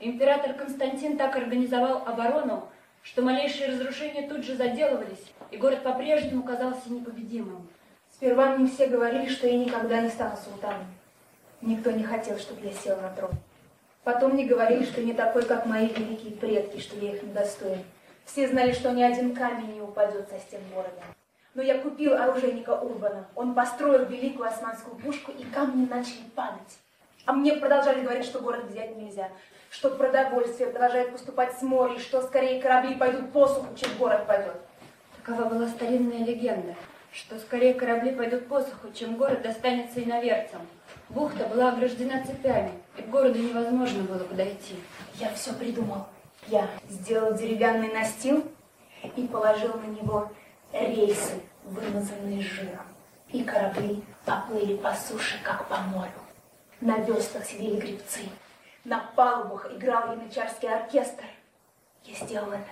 Император 0.01 0.53
Константин 0.53 1.17
так 1.17 1.35
организовал 1.35 2.03
оборону, 2.05 2.69
что 3.03 3.21
малейшие 3.21 3.69
разрушения 3.69 4.29
тут 4.29 4.45
же 4.45 4.55
заделывались, 4.55 5.33
и 5.51 5.57
город 5.57 5.83
по-прежнему 5.83 6.43
казался 6.43 6.89
непобедимым. 6.89 7.67
Сперва 8.13 8.55
мне 8.55 8.69
все 8.69 8.87
говорили, 8.87 9.27
что 9.27 9.47
я 9.47 9.57
никогда 9.57 10.01
не 10.01 10.09
стану 10.09 10.37
султаном. 10.37 10.87
Никто 11.61 11.91
не 11.91 12.03
хотел, 12.03 12.37
чтобы 12.37 12.65
я 12.65 12.73
сел 12.73 12.95
на 13.01 13.09
трон. 13.09 13.31
Потом 14.05 14.33
мне 14.33 14.45
говорили, 14.45 14.85
что 14.85 15.01
не 15.01 15.13
такой, 15.13 15.43
как 15.43 15.65
мои 15.65 15.87
великие 15.87 16.31
предки, 16.31 16.79
что 16.79 16.97
я 16.97 17.15
их 17.15 17.23
недостоин. 17.23 17.83
Все 18.25 18.47
знали, 18.47 18.71
что 18.71 18.91
ни 18.91 19.03
один 19.03 19.35
камень 19.35 19.73
не 19.73 19.81
упадет 19.81 20.29
со 20.29 20.39
стен 20.39 20.61
города. 20.73 21.01
Но 21.55 21.61
я 21.61 21.77
купил 21.79 22.13
оружейника 22.13 22.79
Урбана. 22.79 23.27
Он 23.35 23.53
построил 23.53 24.05
великую 24.05 24.47
османскую 24.47 24.95
пушку, 24.95 25.31
и 25.31 25.43
камни 25.43 25.85
начали 25.85 26.23
падать. 26.35 26.77
А 27.29 27.33
мне 27.33 27.53
продолжали 27.53 28.01
говорить, 28.01 28.25
что 28.25 28.39
город 28.39 28.71
взять 28.71 28.97
нельзя, 28.97 29.29
что 29.69 29.91
продовольствие 29.91 30.71
продолжает 30.71 31.11
поступать 31.11 31.55
с 31.59 31.61
моря, 31.61 31.99
что 31.99 32.23
скорее 32.23 32.59
корабли 32.59 32.95
пойдут 32.95 33.31
по 33.31 33.47
суху, 33.47 33.67
чем 33.75 33.91
город 33.99 34.25
пойдет. 34.25 34.55
Такова 35.15 35.47
была 35.47 35.67
старинная 35.67 36.25
легенда, 36.25 36.73
что 37.11 37.37
скорее 37.37 37.75
корабли 37.75 38.13
пойдут 38.13 38.47
по 38.47 38.61
суху, 38.61 38.91
чем 38.95 39.15
город 39.15 39.43
достанется 39.43 40.03
иноверцам. 40.03 40.61
Бухта 41.09 41.45
была 41.45 41.71
ограждена 41.71 42.25
цепями, 42.25 42.71
и 42.97 43.03
к 43.03 43.09
городу 43.09 43.37
невозможно 43.37 44.01
было 44.05 44.23
подойти. 44.23 44.77
Я 45.19 45.31
все 45.35 45.53
придумал. 45.53 46.07
Я 46.47 46.67
сделал 46.89 47.35
деревянный 47.35 47.93
настил 47.93 48.43
и 49.15 49.27
положил 49.27 49.75
на 49.75 49.85
него 49.85 50.31
рельсы, 50.73 51.43
вымазанные 51.63 52.41
жиром. 52.41 52.87
И 53.31 53.43
корабли 53.43 54.01
поплыли 54.25 54.77
по 54.77 54.95
суше, 54.95 55.39
как 55.43 55.67
по 55.67 55.77
морю. 55.77 56.09
На 56.81 56.97
веслах 56.99 57.43
сидели 57.43 57.77
гребцы. 57.77 58.21
На 58.85 58.99
палубах 59.13 59.69
играл 59.73 60.13
янычарский 60.13 60.73
оркестр. 60.73 61.25
Я 62.05 62.15
сделал 62.15 62.53
это. 62.53 62.71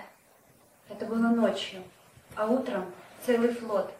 Это 0.88 1.04
было 1.04 1.28
ночью, 1.28 1.82
а 2.34 2.46
утром 2.46 2.86
целый 3.26 3.52
флот. 3.52 3.92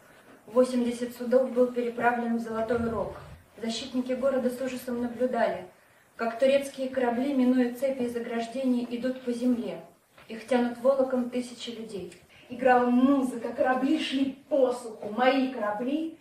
80 0.47 1.15
судов 1.15 1.51
был 1.51 1.67
переправлен 1.67 2.37
в 2.37 2.41
Золотой 2.41 2.89
Рог. 2.89 3.17
Защитники 3.61 4.13
города 4.13 4.49
с 4.49 4.59
ужасом 4.59 4.99
наблюдали, 4.99 5.67
как 6.15 6.39
турецкие 6.39 6.89
корабли, 6.89 7.35
минуя 7.35 7.75
цепи 7.75 8.01
и 8.01 8.09
заграждений, 8.09 8.87
идут 8.89 9.21
по 9.21 9.31
земле. 9.31 9.79
Их 10.27 10.47
тянут 10.47 10.79
волоком 10.79 11.29
тысячи 11.29 11.69
людей. 11.69 12.19
Играла 12.49 12.89
музыка, 12.89 13.49
корабли 13.49 14.03
шли 14.03 14.39
по 14.49 14.73
суху. 14.73 15.09
Мои 15.09 15.53
корабли 15.53 16.17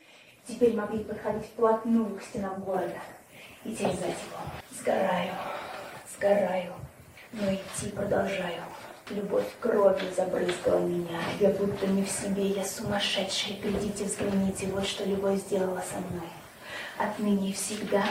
теперь 0.47 0.77
могли 0.77 1.03
подходить 1.05 1.47
вплотную 1.47 2.19
к 2.19 2.23
стенам 2.23 2.61
города 2.61 3.01
и 3.65 3.75
терзать 3.75 4.01
его. 4.01 4.41
Сгораю, 4.71 5.35
сгораю, 6.17 6.73
но 7.33 7.53
идти 7.53 7.91
продолжаю. 7.95 8.63
Любовь 9.11 9.47
кровью 9.61 10.13
забрызгала 10.15 10.81
меня. 10.81 11.19
Я 11.41 11.51
будто 11.51 11.87
не 11.87 12.05
в 12.05 12.11
себе, 12.11 12.49
я 12.49 12.65
сумасшедшая. 12.65 13.57
Придите, 13.57 14.05
взгляните, 14.05 14.67
вот 14.67 14.87
что 14.87 15.05
любовь 15.05 15.41
сделала 15.41 15.81
со 15.81 15.97
мной. 15.97 16.29
Отныне 16.99 17.51
и 17.51 17.53
всегда 17.55 18.05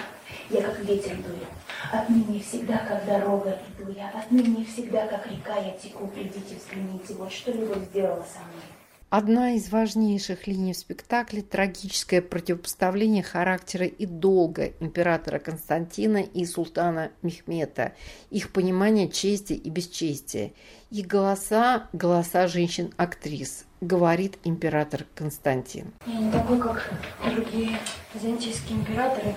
я 0.49 0.63
как 0.63 0.79
ветер 0.79 1.15
дую. 1.17 1.45
Отныне 1.91 2.39
и 2.39 2.41
всегда, 2.41 2.79
как 2.79 3.05
дорога 3.05 3.59
иду 3.77 3.91
я. 3.91 4.09
Отныне 4.09 4.63
и 4.63 4.65
всегда, 4.65 5.05
как 5.07 5.27
река 5.27 5.55
я 5.57 5.71
теку. 5.73 6.07
Придите, 6.07 6.55
взгляните, 6.55 7.13
вот 7.13 7.31
что 7.31 7.51
любовь 7.51 7.85
сделала 7.89 8.25
со 8.33 8.39
мной. 8.39 8.76
Одна 9.09 9.53
из 9.53 9.71
важнейших 9.71 10.47
линий 10.47 10.73
в 10.73 10.77
спектакле– 10.77 11.41
трагическое 11.49 12.21
противопоставление 12.21 13.23
характера 13.23 13.85
и 13.85 14.05
долга 14.05 14.73
императора 14.81 15.39
Константина 15.39 16.17
и 16.17 16.45
султана 16.45 17.11
Мехмета, 17.21 17.93
их 18.31 18.51
понимание 18.51 19.07
чести 19.07 19.53
и 19.53 19.69
бесчестия. 19.69 20.51
Их 20.91 21.07
голоса– 21.07 21.87
голоса 21.93 22.49
женщин-актрис, 22.49 23.63
говорит 23.79 24.39
император 24.43 25.05
Константин. 25.15 25.93
Я 26.05 26.19
не 26.19 26.29
такой, 26.29 26.59
как 26.59 26.91
другие 27.33 27.79
византийские 28.13 28.79
императоры. 28.79 29.35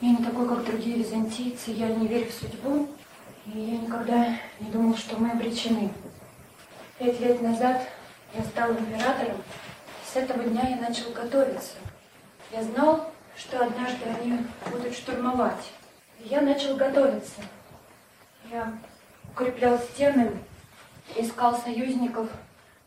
Я 0.00 0.12
не 0.12 0.24
такой, 0.24 0.48
как 0.48 0.64
другие 0.64 0.96
византийцы. 0.96 1.72
Я 1.72 1.94
не 1.94 2.08
верю 2.08 2.30
в 2.30 2.32
судьбу. 2.32 2.88
И 3.52 3.58
я 3.58 3.76
никогда 3.82 4.38
не 4.60 4.70
думал, 4.70 4.96
что 4.96 5.18
мы 5.18 5.30
обречены. 5.30 5.90
Пять 6.98 7.20
лет 7.20 7.42
назад 7.42 7.86
я 8.34 8.42
стал 8.44 8.72
императором. 8.72 9.42
С 10.12 10.16
этого 10.16 10.44
дня 10.44 10.68
я 10.68 10.76
начал 10.76 11.10
готовиться. 11.10 11.74
Я 12.50 12.62
знал, 12.62 13.12
что 13.36 13.64
однажды 13.64 14.04
они 14.04 14.38
будут 14.70 14.94
штурмовать. 14.94 15.72
И 16.20 16.28
я 16.28 16.40
начал 16.40 16.76
готовиться. 16.76 17.40
Я 18.50 18.72
укреплял 19.30 19.78
стены, 19.78 20.32
искал 21.16 21.56
союзников, 21.58 22.28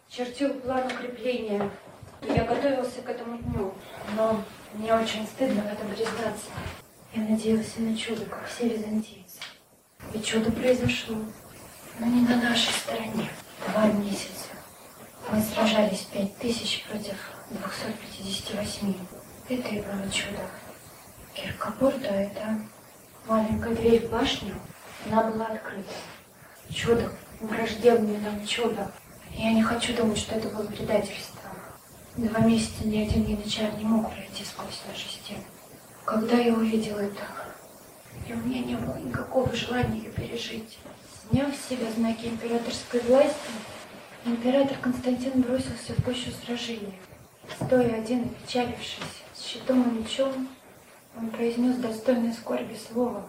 чертил 0.09 0.53
план 0.55 0.85
укрепления. 0.87 1.69
Я 2.21 2.43
готовился 2.45 3.01
к 3.01 3.09
этому 3.09 3.37
дню. 3.37 3.73
Но 4.15 4.41
мне 4.73 4.93
очень 4.93 5.25
стыдно 5.27 5.61
в 5.61 5.73
этом 5.73 5.87
признаться. 5.89 6.47
Я 7.13 7.23
надеялся 7.23 7.81
на 7.81 7.97
чудо, 7.97 8.25
как 8.25 8.47
все 8.47 8.69
византийцы. 8.69 9.39
И 10.13 10.21
чудо 10.21 10.51
произошло. 10.51 11.17
Но 11.99 12.05
не 12.05 12.21
на 12.21 12.35
нашей 12.35 12.73
стороне. 12.73 13.29
Два 13.67 13.85
месяца. 13.87 14.46
Мы 15.29 15.41
сражались 15.41 16.07
пять 16.13 16.37
тысяч 16.37 16.85
против 16.85 17.15
258. 17.49 18.93
Это 19.49 19.67
и 19.67 19.81
было 19.81 20.09
чудо. 20.09 20.39
Киркопорта– 21.33 22.07
это 22.07 22.59
маленькая 23.27 23.75
дверь 23.75 24.07
в 24.07 24.09
башню. 24.09 24.55
Она 25.05 25.23
была 25.25 25.47
открыта. 25.47 25.93
Чудо, 26.69 27.11
враждебное 27.41 28.19
нам 28.21 28.47
чудо. 28.47 28.89
Я 29.31 29.51
не 29.51 29.61
хочу 29.61 29.93
думать, 29.93 30.17
что 30.17 30.35
это 30.35 30.47
было 30.47 30.65
предательство. 30.65 31.41
Два 32.15 32.39
месяца 32.39 32.87
ни 32.87 32.97
один 32.97 33.25
янычар 33.25 33.73
не 33.77 33.83
мог 33.83 34.09
пройти 34.09 34.45
сквозь 34.45 34.81
наши 34.87 35.09
стены. 35.09 35.43
Когда 36.05 36.37
я 36.37 36.53
увидела 36.53 36.99
это, 36.99 37.21
и 38.25 38.31
у 38.31 38.37
меня 38.37 38.61
не 38.63 38.75
было 38.75 38.95
никакого 38.95 39.53
желания 39.53 39.99
ее 39.99 40.09
пережить. 40.09 40.79
Сняв 41.29 41.53
с 41.53 41.69
себя 41.69 41.91
знаки 41.91 42.27
императорской 42.27 43.01
власти, 43.01 43.51
Император 44.27 44.77
Константин 44.79 45.41
бросился 45.41 45.93
в 45.93 46.03
гущу 46.03 46.31
сражения. 46.31 46.99
Стоя 47.55 47.95
один 47.95 48.23
и 48.23 48.27
печалившись, 48.27 49.23
с 49.33 49.41
щитом 49.41 49.83
и 49.83 49.99
мечом, 49.99 50.49
он 51.15 51.29
произнес 51.29 51.77
достойное 51.77 52.33
скорби 52.33 52.75
слово. 52.75 53.23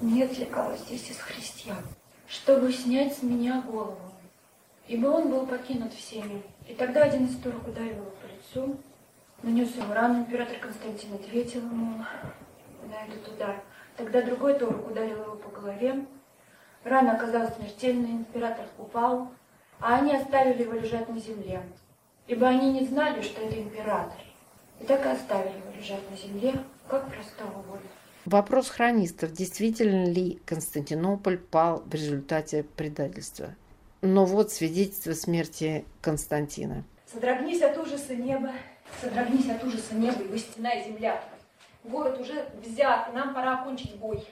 Нет 0.00 0.38
ли 0.38 0.48
здесь 0.78 1.10
из 1.10 1.18
христиан, 1.18 1.84
чтобы 2.26 2.72
снять 2.72 3.18
с 3.18 3.22
меня 3.22 3.60
голову? 3.60 4.00
Ибо 4.88 5.08
он 5.08 5.28
был 5.28 5.46
покинут 5.46 5.92
всеми. 5.92 6.42
И 6.66 6.72
тогда 6.72 7.02
один 7.02 7.26
из 7.26 7.36
турок 7.36 7.68
ударил 7.68 7.96
его 7.96 8.12
по 8.22 8.26
лицу, 8.26 8.80
нанес 9.42 9.68
ему 9.76 9.92
рану. 9.92 10.20
Император 10.20 10.56
Константин 10.56 11.12
ответил 11.12 11.60
ему 11.60 12.02
на 12.88 13.04
этот 13.04 13.34
удар. 13.34 13.62
Тогда 13.98 14.22
другой 14.22 14.58
турок 14.58 14.90
ударил 14.90 15.20
его 15.20 15.34
по 15.34 15.50
голове. 15.50 16.06
Рана 16.84 17.12
оказалась 17.12 17.54
смертельной, 17.56 18.12
император 18.12 18.64
упал, 18.78 19.30
а 19.80 19.96
они 19.96 20.14
оставили 20.14 20.62
его 20.62 20.74
лежать 20.74 21.08
на 21.08 21.18
земле, 21.20 21.62
ибо 22.26 22.48
они 22.48 22.72
не 22.72 22.86
знали, 22.86 23.22
что 23.22 23.40
это 23.42 23.60
император. 23.60 24.18
И 24.80 24.84
так 24.84 25.04
и 25.04 25.08
оставили 25.08 25.56
его 25.56 25.70
лежать 25.76 26.10
на 26.10 26.16
земле, 26.16 26.54
как 26.88 27.08
простого 27.08 27.62
воля. 27.62 27.80
Вопрос 28.24 28.70
хронистов, 28.70 29.32
действительно 29.32 30.06
ли 30.10 30.40
Константинополь 30.44 31.38
пал 31.38 31.82
в 31.86 31.94
результате 31.94 32.64
предательства. 32.64 33.54
Но 34.02 34.26
вот 34.26 34.52
свидетельство 34.52 35.12
смерти 35.12 35.84
Константина. 36.02 36.84
Содрогнись 37.10 37.62
от 37.62 37.78
ужаса 37.78 38.16
небо, 38.16 38.50
содрогнись 39.00 39.48
от 39.48 39.62
ужаса 39.62 39.94
небо 39.94 40.22
и 40.22 40.28
выстенай 40.28 40.84
земля. 40.84 41.22
Город 41.84 42.20
уже 42.20 42.46
взят, 42.64 43.10
и 43.10 43.16
нам 43.16 43.32
пора 43.32 43.60
окончить 43.60 43.94
бой. 43.94 44.26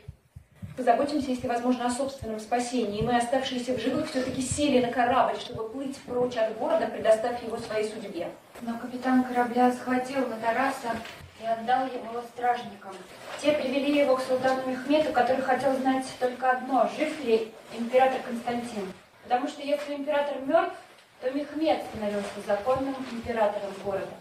Позаботимся, 0.76 1.30
если 1.30 1.46
возможно, 1.46 1.86
о 1.86 1.90
собственном 1.90 2.40
спасении. 2.40 2.98
И 2.98 3.02
мы, 3.02 3.16
оставшиеся 3.16 3.74
в 3.74 3.80
живых, 3.80 4.10
все-таки 4.10 4.42
сели 4.42 4.84
на 4.84 4.92
корабль, 4.92 5.38
чтобы 5.38 5.68
плыть 5.68 5.96
прочь 5.98 6.36
от 6.36 6.58
города, 6.58 6.86
предоставив 6.86 7.42
его 7.44 7.56
своей 7.58 7.88
судьбе. 7.88 8.28
Но 8.60 8.76
капитан 8.78 9.22
корабля 9.22 9.70
схватил 9.72 10.26
Матараса 10.26 10.96
и 11.40 11.46
отдал 11.46 11.86
его 11.86 12.20
стражникам. 12.32 12.92
Те 13.40 13.52
привели 13.52 13.98
его 13.98 14.16
к 14.16 14.22
султану 14.22 14.62
Мехмету, 14.66 15.12
который 15.12 15.42
хотел 15.42 15.76
знать 15.76 16.06
только 16.18 16.50
одно, 16.50 16.90
жив 16.98 17.24
ли 17.24 17.52
император 17.78 18.20
Константин. 18.22 18.92
Потому 19.22 19.46
что 19.46 19.62
если 19.62 19.94
император 19.94 20.38
мертв, 20.44 20.74
то 21.20 21.30
Мехмед 21.30 21.82
становился 21.84 22.40
законным 22.46 22.96
императором 23.12 23.72
города. 23.84 24.12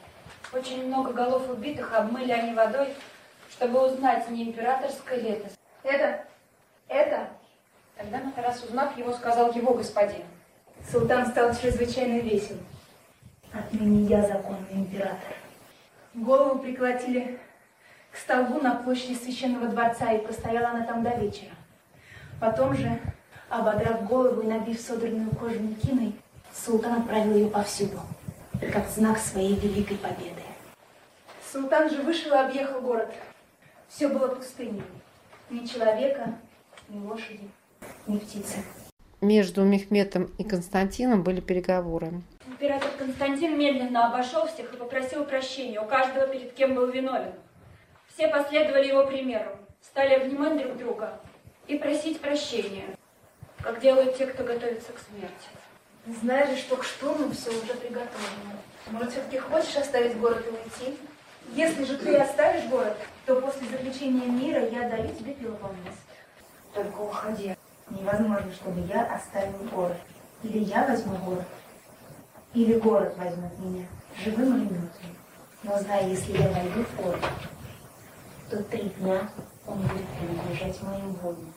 Очень 0.54 0.86
много 0.86 1.14
голов 1.14 1.50
убитых 1.50 1.94
обмыли 1.94 2.32
они 2.32 2.54
водой, 2.54 2.94
чтобы 3.50 3.88
узнать, 3.88 4.30
не 4.30 4.44
императорское 4.44 5.20
ли 5.20 5.30
это. 5.32 5.50
Это, 5.84 6.26
это, 6.88 7.30
Тогда 7.96 8.20
Матарас, 8.20 8.64
узнав 8.64 8.98
его, 8.98 9.14
сказал 9.14 9.54
его 9.54 9.74
господин. 9.76 10.24
султан 10.92 11.28
стал 11.28 11.56
чрезвычайно 11.56 12.20
весел. 12.20 12.58
Отныне 13.52 14.06
я 14.08 14.24
законный 14.24 14.72
император. 14.72 15.36
Голову 16.16 16.60
приколотили 16.60 17.40
к 18.12 18.18
столбу 18.18 18.60
на 18.60 18.76
площади 18.76 19.14
священного 19.14 19.68
дворца, 19.68 20.12
и 20.12 20.24
простояла 20.26 20.70
она 20.70 20.86
там 20.86 21.04
до 21.04 21.12
вечера. 21.12 21.52
Потом 22.40 22.76
же, 22.76 23.00
ободрав 23.48 24.06
голову 24.08 24.42
и 24.42 24.48
набив 24.48 24.80
содранную 24.80 25.32
кожу 25.36 25.60
мекиной, 25.60 26.16
султан 26.54 27.02
отправил 27.02 27.36
ее 27.36 27.50
повсюду, 27.50 28.00
как 28.72 28.88
знак 28.90 29.20
своей 29.20 29.56
великой 29.56 29.98
победы. 29.98 30.42
Султан 31.52 31.90
же 31.90 32.02
вышел 32.02 32.34
и 32.34 32.38
объехал 32.38 32.82
город. 32.82 33.14
Все 33.88 34.08
было 34.08 34.28
пустыней. 34.30 34.84
Ни 35.52 35.66
человека, 35.66 36.34
ни 36.90 37.06
лошади, 37.06 37.50
ни 38.08 38.18
птицы. 38.18 38.58
Между 39.22 39.64
Мехметом 39.64 40.30
и 40.38 40.44
Константином 40.44 41.24
были 41.24 41.40
переговоры. 41.40 42.22
Император 42.46 42.92
Константин 42.98 43.58
медленно 43.58 44.10
обошел 44.10 44.48
всех 44.48 44.74
и 44.74 44.78
попросил 44.78 45.24
прощения 45.26 45.80
у 45.80 45.86
каждого, 45.86 46.28
перед 46.28 46.54
кем 46.54 46.76
был 46.76 46.88
виновен. 46.88 47.34
Все 48.14 48.28
последовали 48.28 48.88
его 48.88 49.08
примеру, 49.08 49.52
стали 49.82 50.16
обнимать 50.16 50.58
друг 50.58 50.78
друга 50.78 51.20
и 51.68 51.78
просить 51.78 52.20
прощения, 52.20 52.96
как 53.62 53.80
делают 53.80 54.18
те, 54.18 54.28
кто 54.28 54.44
готовится 54.44 54.92
к 54.92 55.00
смерти. 55.00 55.50
Знаешь 56.22 56.50
же, 56.50 56.58
что 56.58 56.76
к 56.76 56.84
штурму 56.84 57.32
все 57.32 57.50
уже 57.50 57.74
приготовлено. 57.76 58.58
Может, 58.92 59.12
все-таки 59.12 59.38
хочешь 59.38 59.78
оставить 59.78 60.18
город 60.18 60.44
и 60.46 60.52
уйти? 60.52 60.98
Если 61.56 61.86
же 61.86 61.98
ты 61.98 62.16
оставишь 62.18 62.66
город, 62.66 62.98
то 63.26 63.40
после 63.40 63.68
заключения 63.70 64.26
мира 64.26 64.68
я 64.70 64.90
даю 64.90 65.08
тебе 65.16 65.34
Пелопоннес. 65.34 65.96
Только 66.74 67.00
уходи. 67.00 67.56
Невозможно, 67.90 68.52
чтобы 68.54 68.82
я 68.82 69.06
оставил 69.14 69.58
город. 69.72 69.98
Или 70.44 70.60
я 70.60 70.86
возьму 70.88 71.16
город, 71.18 71.46
или 72.54 72.78
город 72.80 73.16
возьмет 73.18 73.58
меня, 73.60 73.86
живым 74.24 74.58
или 74.58 74.74
мертвым. 74.74 75.16
Но 75.64 75.80
знай, 75.80 76.10
если 76.10 76.38
я 76.38 76.50
войду 76.50 76.86
город, 76.98 77.26
то 78.50 78.62
три 78.64 78.90
дня 78.90 79.30
он 79.66 79.80
будет 79.80 80.06
принадлежать 80.20 80.82
моим 80.84 81.14
воинам. 81.14 81.54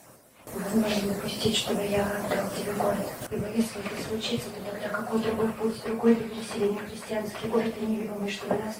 Возможно 0.55 1.15
допустить, 1.15 1.57
чтобы 1.57 1.83
я 1.83 2.07
отдал 2.07 2.49
тебе 2.51 2.73
город. 2.75 2.99
Ибо 3.31 3.49
если 3.49 3.81
это 3.85 4.09
случится, 4.09 4.49
то 4.51 4.71
тогда 4.71 4.89
какой 4.89 5.21
другой 5.21 5.53
путь, 5.55 5.83
другой 5.85 6.15
вид 6.15 6.33
переселения 6.33 6.81
христианский 6.81 7.49
город 7.49 7.75
и 7.81 7.85
невидимый, 7.85 8.31
чтобы 8.31 8.55
нас 8.55 8.77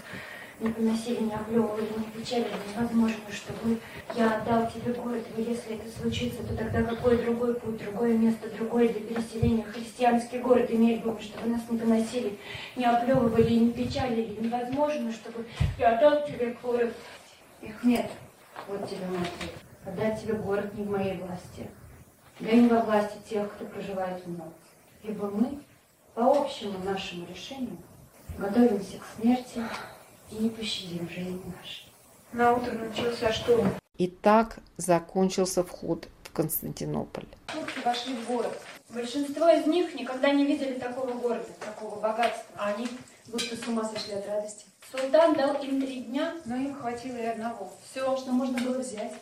не 0.61 0.71
поносили, 0.71 1.25
не 1.25 1.35
оплевывали, 1.35 1.89
не 1.97 2.05
печалили. 2.05 2.49
Невозможно, 2.75 3.17
чтобы 3.31 3.79
я 4.15 4.37
отдал 4.37 4.71
тебе 4.71 4.93
город, 4.95 5.25
и 5.37 5.43
если 5.43 5.77
это 5.77 5.99
случится, 5.99 6.43
то 6.43 6.57
тогда 6.57 6.83
какой 6.83 7.19
другой 7.19 7.55
путь, 7.55 7.79
другое 7.79 8.17
место, 8.17 8.49
другое 8.51 8.89
для 8.89 9.01
переселения 9.01 9.65
христианский 9.65 10.39
город 10.39 10.71
имеет 10.71 11.05
бы, 11.05 11.21
чтобы 11.21 11.49
нас 11.49 11.63
не 11.69 11.79
поносили, 11.79 12.39
не 12.75 12.85
оплевывали, 12.85 13.55
не 13.55 13.73
печалили. 13.73 14.41
Невозможно, 14.41 15.13
чтобы 15.13 15.45
я 15.79 15.97
отдал 15.97 16.27
тебе 16.27 16.57
город. 16.63 16.95
Их 17.61 17.85
нет. 17.85 18.11
Вот 18.69 18.89
тебе 18.89 19.07
мой 19.07 19.19
ответ. 19.19 19.53
Отдать 19.85 20.23
тебе 20.23 20.35
город 20.35 20.75
не 20.75 20.85
в 20.85 20.91
моей 20.91 21.19
власти. 21.19 21.69
И 22.41 22.45
не 22.45 22.69
во 22.69 22.81
власти 22.81 23.19
тех, 23.29 23.51
кто 23.53 23.65
проживает 23.67 24.25
в 24.25 24.29
нем. 24.29 24.53
Ибо 25.03 25.31
мы, 25.31 25.59
по 26.15 26.23
общему 26.23 26.79
нашему 26.85 27.27
решению, 27.27 27.77
готовимся 28.39 28.99
к 28.99 29.21
смерти 29.21 29.63
и 30.31 30.35
не 30.37 30.51
пощадим 30.51 31.09
жизни 31.09 31.41
нашей. 31.59 31.87
На 32.33 32.53
утро 32.55 32.73
начался 32.73 33.33
штурм. 33.33 33.75
И 33.99 34.09
так 34.09 34.59
закончился 34.77 35.65
вход 35.65 36.09
в 36.25 36.31
Константинополь. 36.33 37.25
Турки 37.47 37.79
вошли 37.85 38.15
в 38.15 38.27
город. 38.27 38.61
Большинство 38.91 39.49
из 39.49 39.67
них 39.67 39.95
никогда 39.95 40.31
не 40.31 40.45
видели 40.45 40.75
такого 40.79 41.13
города, 41.13 41.49
такого 41.61 41.99
богатства. 42.01 42.45
А 42.57 42.69
они 42.75 42.89
будто 43.27 43.57
с 43.57 43.67
ума 43.67 43.85
сошли 43.85 44.15
от 44.15 44.27
радости. 44.29 44.67
Султан 44.93 45.35
дал 45.35 45.55
им 45.63 45.81
три 45.81 46.01
дня, 46.03 46.35
Но 46.45 46.57
им 46.57 46.75
хватило 46.75 47.17
и 47.17 47.27
одного. 47.27 47.73
Все, 47.91 48.17
что 48.17 48.31
можно 48.33 48.59
было 48.59 48.79
взять. 48.79 49.13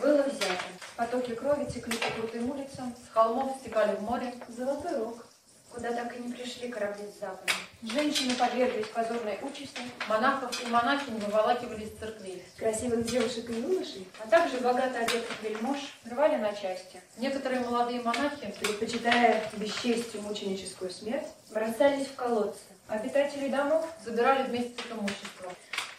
было 0.00 0.22
взято. 0.22 0.64
Потоки 0.96 1.34
крови 1.34 1.66
текли 1.70 1.96
по 1.98 2.10
крутым 2.20 2.50
улицам. 2.50 2.94
С 3.06 3.12
холмов 3.12 3.56
стекали 3.60 3.94
в 3.96 4.02
море. 4.02 4.34
Золотой 4.48 4.96
рог. 4.98 5.26
Куда 5.72 5.90
так 5.92 6.14
и 6.14 6.20
не 6.20 6.32
пришли 6.34 6.68
корабли 6.68 7.04
с 7.06 7.20
запада. 7.20 7.52
Женщины 7.82 8.34
подверглись 8.34 8.88
позорной 8.88 9.38
участи. 9.40 9.80
Монахов 10.06 10.62
и 10.62 10.66
монахинь 10.66 11.18
выволакивали 11.18 11.84
из 11.84 11.98
церквей. 11.98 12.44
Красивых 12.58 13.06
девушек 13.06 13.48
и 13.48 13.54
юношей 13.54 14.06
А 14.22 14.28
также 14.28 14.58
богато 14.58 14.98
одетых 14.98 15.42
вельмож 15.42 15.78
рвали 16.04 16.36
на 16.36 16.52
части. 16.52 17.00
Некоторые 17.16 17.62
молодые 17.62 18.02
монахи 18.02 18.54
Предпочитая 18.60 19.42
бесчестью 19.54 20.20
мученическую 20.20 20.90
смерть, 20.90 21.28
бросались 21.50 22.06
в 22.08 22.14
колодцы. 22.16 22.60
обитатели 22.88 23.48
домов 23.48 23.86
забирали 24.04 24.42
вместе 24.48 24.74
с 24.76 24.92
имуществом. 24.92 25.52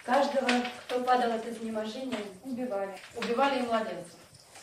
Каждого, 0.05 0.49
кто 0.85 0.99
падал 1.03 1.31
от 1.31 1.47
изнеможения, 1.47 2.19
убивали. 2.43 2.95
Убивали 3.15 3.59
и 3.59 3.63
младенцев. 3.63 4.19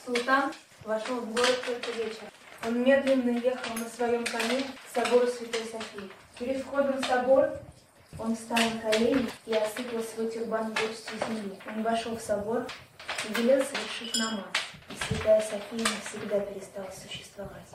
Султан 0.06 0.52
вошел 0.84 1.16
в 1.16 1.32
город 1.32 1.60
только 1.66 1.90
вечером. 1.92 2.28
Он 2.66 2.84
медленно 2.84 3.30
ехал 3.38 3.74
на 3.76 3.88
своем 3.88 4.24
коне 4.24 4.62
к 4.62 4.94
собору 4.94 5.26
Святой 5.26 5.62
Софии. 5.62 6.10
Перед 6.38 6.62
входом 6.62 7.00
в 7.00 7.06
собор 7.06 7.50
он 8.18 8.36
встал 8.36 8.58
на 8.58 8.90
колени 8.90 9.26
и 9.46 9.54
осыпал 9.54 10.02
свой 10.02 10.30
тюрбан 10.30 10.74
горстью 10.74 11.18
земли. 11.26 11.52
Он 11.66 11.82
вошел 11.82 12.16
в 12.16 12.20
собор 12.20 12.66
и 13.28 13.32
велел 13.40 13.64
совершить 13.64 14.16
намаз. 14.16 14.44
И 14.90 15.14
Святая 15.14 15.40
София 15.40 15.86
навсегда 15.86 16.40
перестала 16.40 16.90
существовать. 16.90 17.66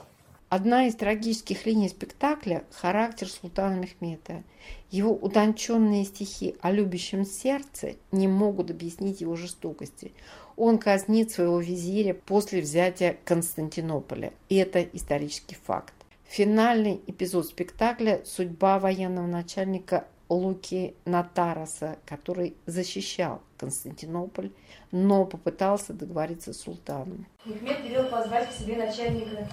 Одна 0.48 0.86
из 0.86 0.94
трагических 0.94 1.66
линий 1.66 1.88
спектакля– 1.88 2.62
характер 2.70 3.28
султана 3.28 3.74
Мехмета. 3.74 4.44
Его 4.92 5.12
утонченные 5.12 6.04
стихи 6.04 6.54
о 6.60 6.70
любящем 6.70 7.24
сердце 7.24 7.96
не 8.12 8.28
могут 8.28 8.70
объяснить 8.70 9.20
его 9.20 9.34
жестокости. 9.34 10.12
Он 10.56 10.78
казнит 10.78 11.30
своего 11.30 11.60
визиря 11.60 12.14
после 12.14 12.62
взятия 12.62 13.16
Константинополя. 13.24 14.32
И 14.48 14.56
это 14.56 14.82
исторический 14.82 15.56
факт. 15.56 15.92
Финальный 16.24 17.00
эпизод 17.06 17.46
спектакля– 17.46 18.22
судьба 18.24 18.78
военного 18.78 19.26
начальника 19.26 20.06
Луки 20.28 20.96
Натараса, 21.04 21.98
который 22.04 22.56
защищал 22.66 23.42
Константинополь, 23.58 24.50
но 24.90 25.24
попытался 25.24 25.92
договориться 25.92 26.52
с 26.52 26.60
султаном. 26.60 27.26
Мехмед 27.44 27.84
велел 27.84 28.08
позвать 28.08 28.50
к 28.50 28.52
себе 28.52 28.76
начальника 28.76 29.48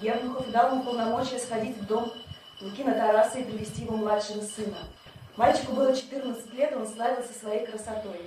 Евнухов, 0.00 0.50
дал 0.52 0.72
ему 0.74 0.84
полномочия 0.84 1.38
сходить 1.38 1.76
в 1.76 1.86
дом 1.86 2.12
Лукина 2.60 2.94
Тараса 2.94 3.38
и 3.38 3.44
привести 3.44 3.82
его 3.82 3.96
младшего 3.96 4.42
сына. 4.42 4.78
Мальчику 5.36 5.72
было 5.72 5.94
14 5.94 6.54
лет, 6.54 6.72
он 6.76 6.86
славился 6.86 7.32
своей 7.36 7.66
красотой. 7.66 8.20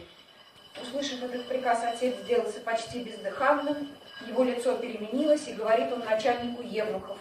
Услышав 0.82 1.24
этот 1.24 1.48
приказ, 1.48 1.84
отец 1.84 2.16
сделался 2.24 2.60
почти 2.62 3.04
бездыханным, 3.04 3.90
его 4.28 4.44
лицо 4.44 4.78
переменилось, 4.78 5.48
и 5.48 5.54
говорит 5.54 5.92
он 5.92 6.00
начальнику 6.00 6.62
Евнухов. 6.62 7.18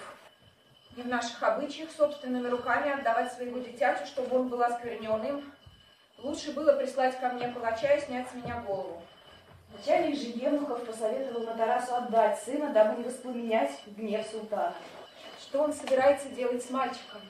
Не 0.96 1.02
в 1.02 1.08
наших 1.08 1.42
обычаях 1.42 1.90
собственными 1.90 2.48
руками 2.48 2.92
отдавать 2.92 3.32
своего 3.32 3.58
дитятю, 3.58 4.06
чтобы 4.06 4.38
он 4.38 4.48
был 4.48 4.62
оскверненным. 4.62 5.52
Лучше 6.18 6.52
было 6.52 6.72
прислать 6.72 7.18
ко 7.18 7.30
мне 7.30 7.48
палача 7.48 7.94
и 7.96 8.00
снять 8.00 8.28
с 8.30 8.34
меня 8.34 8.60
голову. 8.60 9.02
Начальник 9.76 10.16
же 10.16 10.26
Евнухов 10.26 10.84
посоветовал 10.86 11.46
Матарасу 11.46 11.94
отдать 11.94 12.40
сына, 12.40 12.72
дабы 12.72 12.98
не 12.98 13.04
воспламенять 13.04 13.72
гнев 13.86 14.24
султана. 14.30 14.74
Что 15.40 15.62
он 15.62 15.72
собирается 15.72 16.28
делать 16.28 16.64
с 16.64 16.70
мальчиком? 16.70 17.20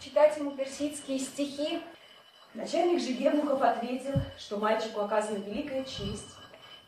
Читать 0.00 0.36
ему 0.38 0.52
персидские 0.52 1.18
стихи? 1.18 1.82
Начальник 2.54 3.00
же 3.00 3.12
Евнухов 3.12 3.62
ответил, 3.62 4.12
что 4.38 4.58
мальчику 4.58 5.00
оказана 5.00 5.38
великая 5.38 5.84
честь, 5.84 6.36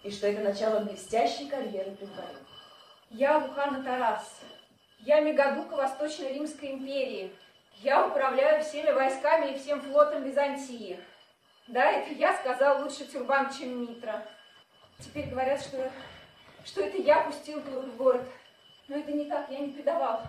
и 0.03 0.11
что 0.11 0.27
это 0.27 0.42
начало 0.42 0.81
блестящей 0.81 1.48
карьеры 1.48 1.92
при 1.92 2.05
дворе. 2.05 2.37
Я 3.09 3.38
Лухана 3.38 3.83
Тарас. 3.83 4.40
Я 4.98 5.20
Мегадука 5.20 5.77
Восточной 5.77 6.35
Римской 6.35 6.72
империи. 6.72 7.33
Я 7.81 8.07
управляю 8.07 8.62
всеми 8.62 8.90
войсками 8.90 9.53
и 9.53 9.59
всем 9.59 9.81
флотом 9.81 10.22
Византии. 10.22 11.00
Да, 11.68 11.90
это 11.90 12.12
я 12.12 12.35
сказал 12.35 12.83
лучше 12.83 13.07
тюрбан, 13.07 13.50
чем 13.50 13.81
Митра. 13.81 14.22
Теперь 14.98 15.29
говорят, 15.29 15.62
что, 15.62 15.90
что 16.66 16.83
это 16.83 16.98
я 16.98 17.20
пустил 17.20 17.61
в 17.61 17.96
город. 17.96 18.27
Но 18.88 18.98
это 18.98 19.12
не 19.12 19.24
так, 19.24 19.48
я 19.48 19.61
не 19.61 19.72
предавал. 19.72 20.20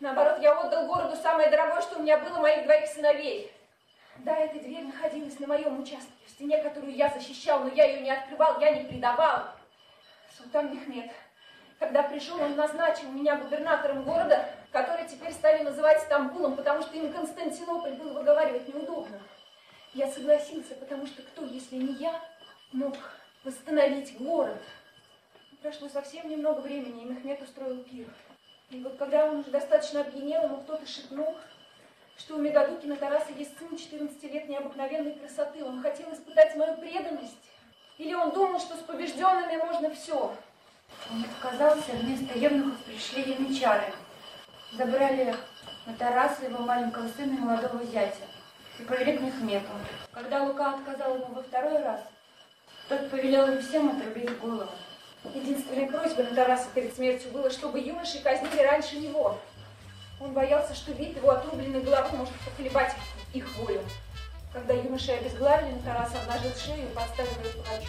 Наоборот, 0.00 0.40
я 0.40 0.58
отдал 0.58 0.86
городу 0.86 1.16
самое 1.16 1.50
дорогое, 1.50 1.82
что 1.82 1.98
у 1.98 2.02
меня 2.02 2.16
было, 2.16 2.38
моих 2.38 2.64
двоих 2.64 2.86
сыновей. 2.86 3.52
Да, 4.24 4.36
эта 4.36 4.58
дверь 4.58 4.84
находилась 4.84 5.38
на 5.38 5.46
моем 5.46 5.80
участке, 5.80 6.12
в 6.26 6.30
стене, 6.30 6.60
которую 6.62 6.94
я 6.94 7.08
защищал, 7.08 7.60
но 7.60 7.68
я 7.68 7.84
ее 7.84 8.00
не 8.00 8.10
открывал, 8.10 8.60
я 8.60 8.72
не 8.72 8.84
предавал. 8.84 9.44
Султан 10.36 10.74
Мехмед, 10.74 11.10
когда 11.78 12.02
пришел, 12.02 12.40
он 12.40 12.56
назначил 12.56 13.10
меня 13.12 13.36
губернатором 13.36 14.02
города, 14.02 14.48
который 14.72 15.06
теперь 15.06 15.32
стали 15.32 15.62
называть 15.62 16.02
Стамбулом, 16.02 16.56
потому 16.56 16.82
что 16.82 16.96
им 16.96 17.12
Константинополь 17.12 17.92
было 17.92 18.18
выговаривать 18.18 18.68
неудобно. 18.68 19.20
Я 19.94 20.10
согласился, 20.10 20.74
потому 20.74 21.06
что 21.06 21.22
кто, 21.22 21.44
если 21.44 21.76
не 21.76 21.94
я, 21.94 22.20
мог 22.72 22.96
восстановить 23.44 24.18
город? 24.18 24.62
Прошло 25.62 25.88
совсем 25.88 26.28
немного 26.28 26.60
времени, 26.60 27.02
и 27.02 27.06
Мехмед 27.06 27.40
устроил 27.42 27.82
пир. 27.84 28.06
И 28.70 28.82
вот 28.82 28.96
когда 28.96 29.26
он 29.26 29.38
уже 29.38 29.50
достаточно 29.50 30.00
опьянел, 30.00 30.44
ему 30.44 30.56
кто-то 30.58 30.86
шепнул, 30.86 31.36
что 32.18 32.34
у 32.34 32.38
Мегадукина 32.38 32.96
Тараса 32.96 33.32
есть 33.36 33.56
сын 33.58 33.76
14 33.76 34.22
лет 34.24 34.48
необыкновенной 34.48 35.12
красоты. 35.12 35.64
Он 35.64 35.80
хотел 35.80 36.12
испытать 36.12 36.56
мою 36.56 36.76
преданность. 36.76 37.38
Или 37.96 38.14
он 38.14 38.30
думал, 38.30 38.58
что 38.60 38.76
с 38.76 38.80
побежденными 38.80 39.56
можно 39.56 39.90
все. 39.94 40.34
Он 41.10 41.24
отказался, 41.24 41.92
вместо 41.92 42.38
евнухов 42.38 42.82
пришли 42.84 43.32
янычары. 43.32 43.92
Забрали 44.72 45.34
на 45.86 45.94
Тараса 45.94 46.44
его 46.44 46.58
маленького 46.58 47.08
сына 47.08 47.34
и 47.34 47.38
молодого 47.38 47.84
зятя 47.84 48.26
и 48.78 48.82
повели 48.82 49.16
к 49.16 49.20
Мехмету. 49.20 49.70
Когда 50.12 50.44
Лука 50.44 50.74
отказал 50.74 51.16
ему 51.16 51.26
во 51.26 51.42
второй 51.42 51.82
раз, 51.82 52.00
тот 52.88 53.10
повелел 53.10 53.46
им 53.48 53.60
всем 53.60 53.88
отрубить 53.88 54.38
голову. 54.38 54.70
Единственной 55.34 55.86
просьбой 55.86 56.26
на 56.28 56.34
Тараса 56.34 56.68
перед 56.74 56.94
смертью 56.94 57.30
было, 57.32 57.50
чтобы 57.50 57.80
юноши 57.80 58.22
казнили 58.22 58.62
раньше 58.62 58.96
него. 58.96 59.38
Он 60.20 60.32
боялся, 60.32 60.74
что 60.74 60.92
вид 60.92 61.16
его 61.16 61.30
отрубленной 61.30 61.82
головы 61.82 62.16
может 62.16 62.34
поколебать 62.44 62.92
их 63.32 63.56
волю. 63.56 63.80
Когда 64.52 64.74
юноши 64.74 65.12
обезглавили, 65.12 65.74
на 65.74 65.82
Тараса 65.82 66.20
обнажил 66.22 66.50
шею 66.56 66.88
и 66.88 66.94
подставил 66.94 67.30
ее 67.44 67.62
палачу. 67.62 67.88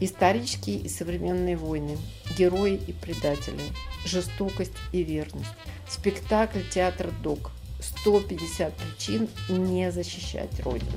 Исторические 0.00 0.78
и 0.78 0.88
современные 0.88 1.56
войны, 1.56 1.98
герои 2.36 2.74
и 2.74 2.92
предатели, 2.92 3.60
жестокость 4.04 4.76
и 4.92 5.02
верность. 5.02 5.50
Спектакль 5.88 6.62
«Театр 6.70 7.10
Док». 7.22 7.50
150 7.80 8.72
причин 8.74 9.28
не 9.48 9.90
защищать 9.90 10.60
Родину. 10.60 10.92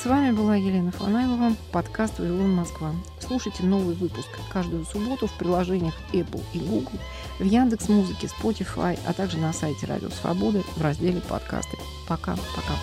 С 0.00 0.06
вами 0.06 0.30
была 0.30 0.54
Елена 0.54 0.92
Фанайлова, 0.92 1.54
подкаст 1.72 2.20
«Вавилон 2.20 2.54
Москва». 2.54 2.92
Слушайте 3.18 3.64
новый 3.64 3.96
выпуск 3.96 4.28
каждую 4.48 4.84
субботу 4.84 5.26
в 5.26 5.32
приложениях 5.36 5.94
Apple 6.12 6.40
и 6.52 6.60
Google, 6.60 7.00
в 7.40 7.42
Яндекс 7.42 7.88
Музыке, 7.88 8.28
Spotify, 8.28 8.96
а 9.04 9.12
также 9.12 9.38
на 9.38 9.52
сайте 9.52 9.86
Радио 9.86 10.10
Свободы 10.10 10.62
в 10.76 10.80
разделе 10.80 11.20
«Подкасты». 11.28 11.76
Пока-пока. 12.06 12.74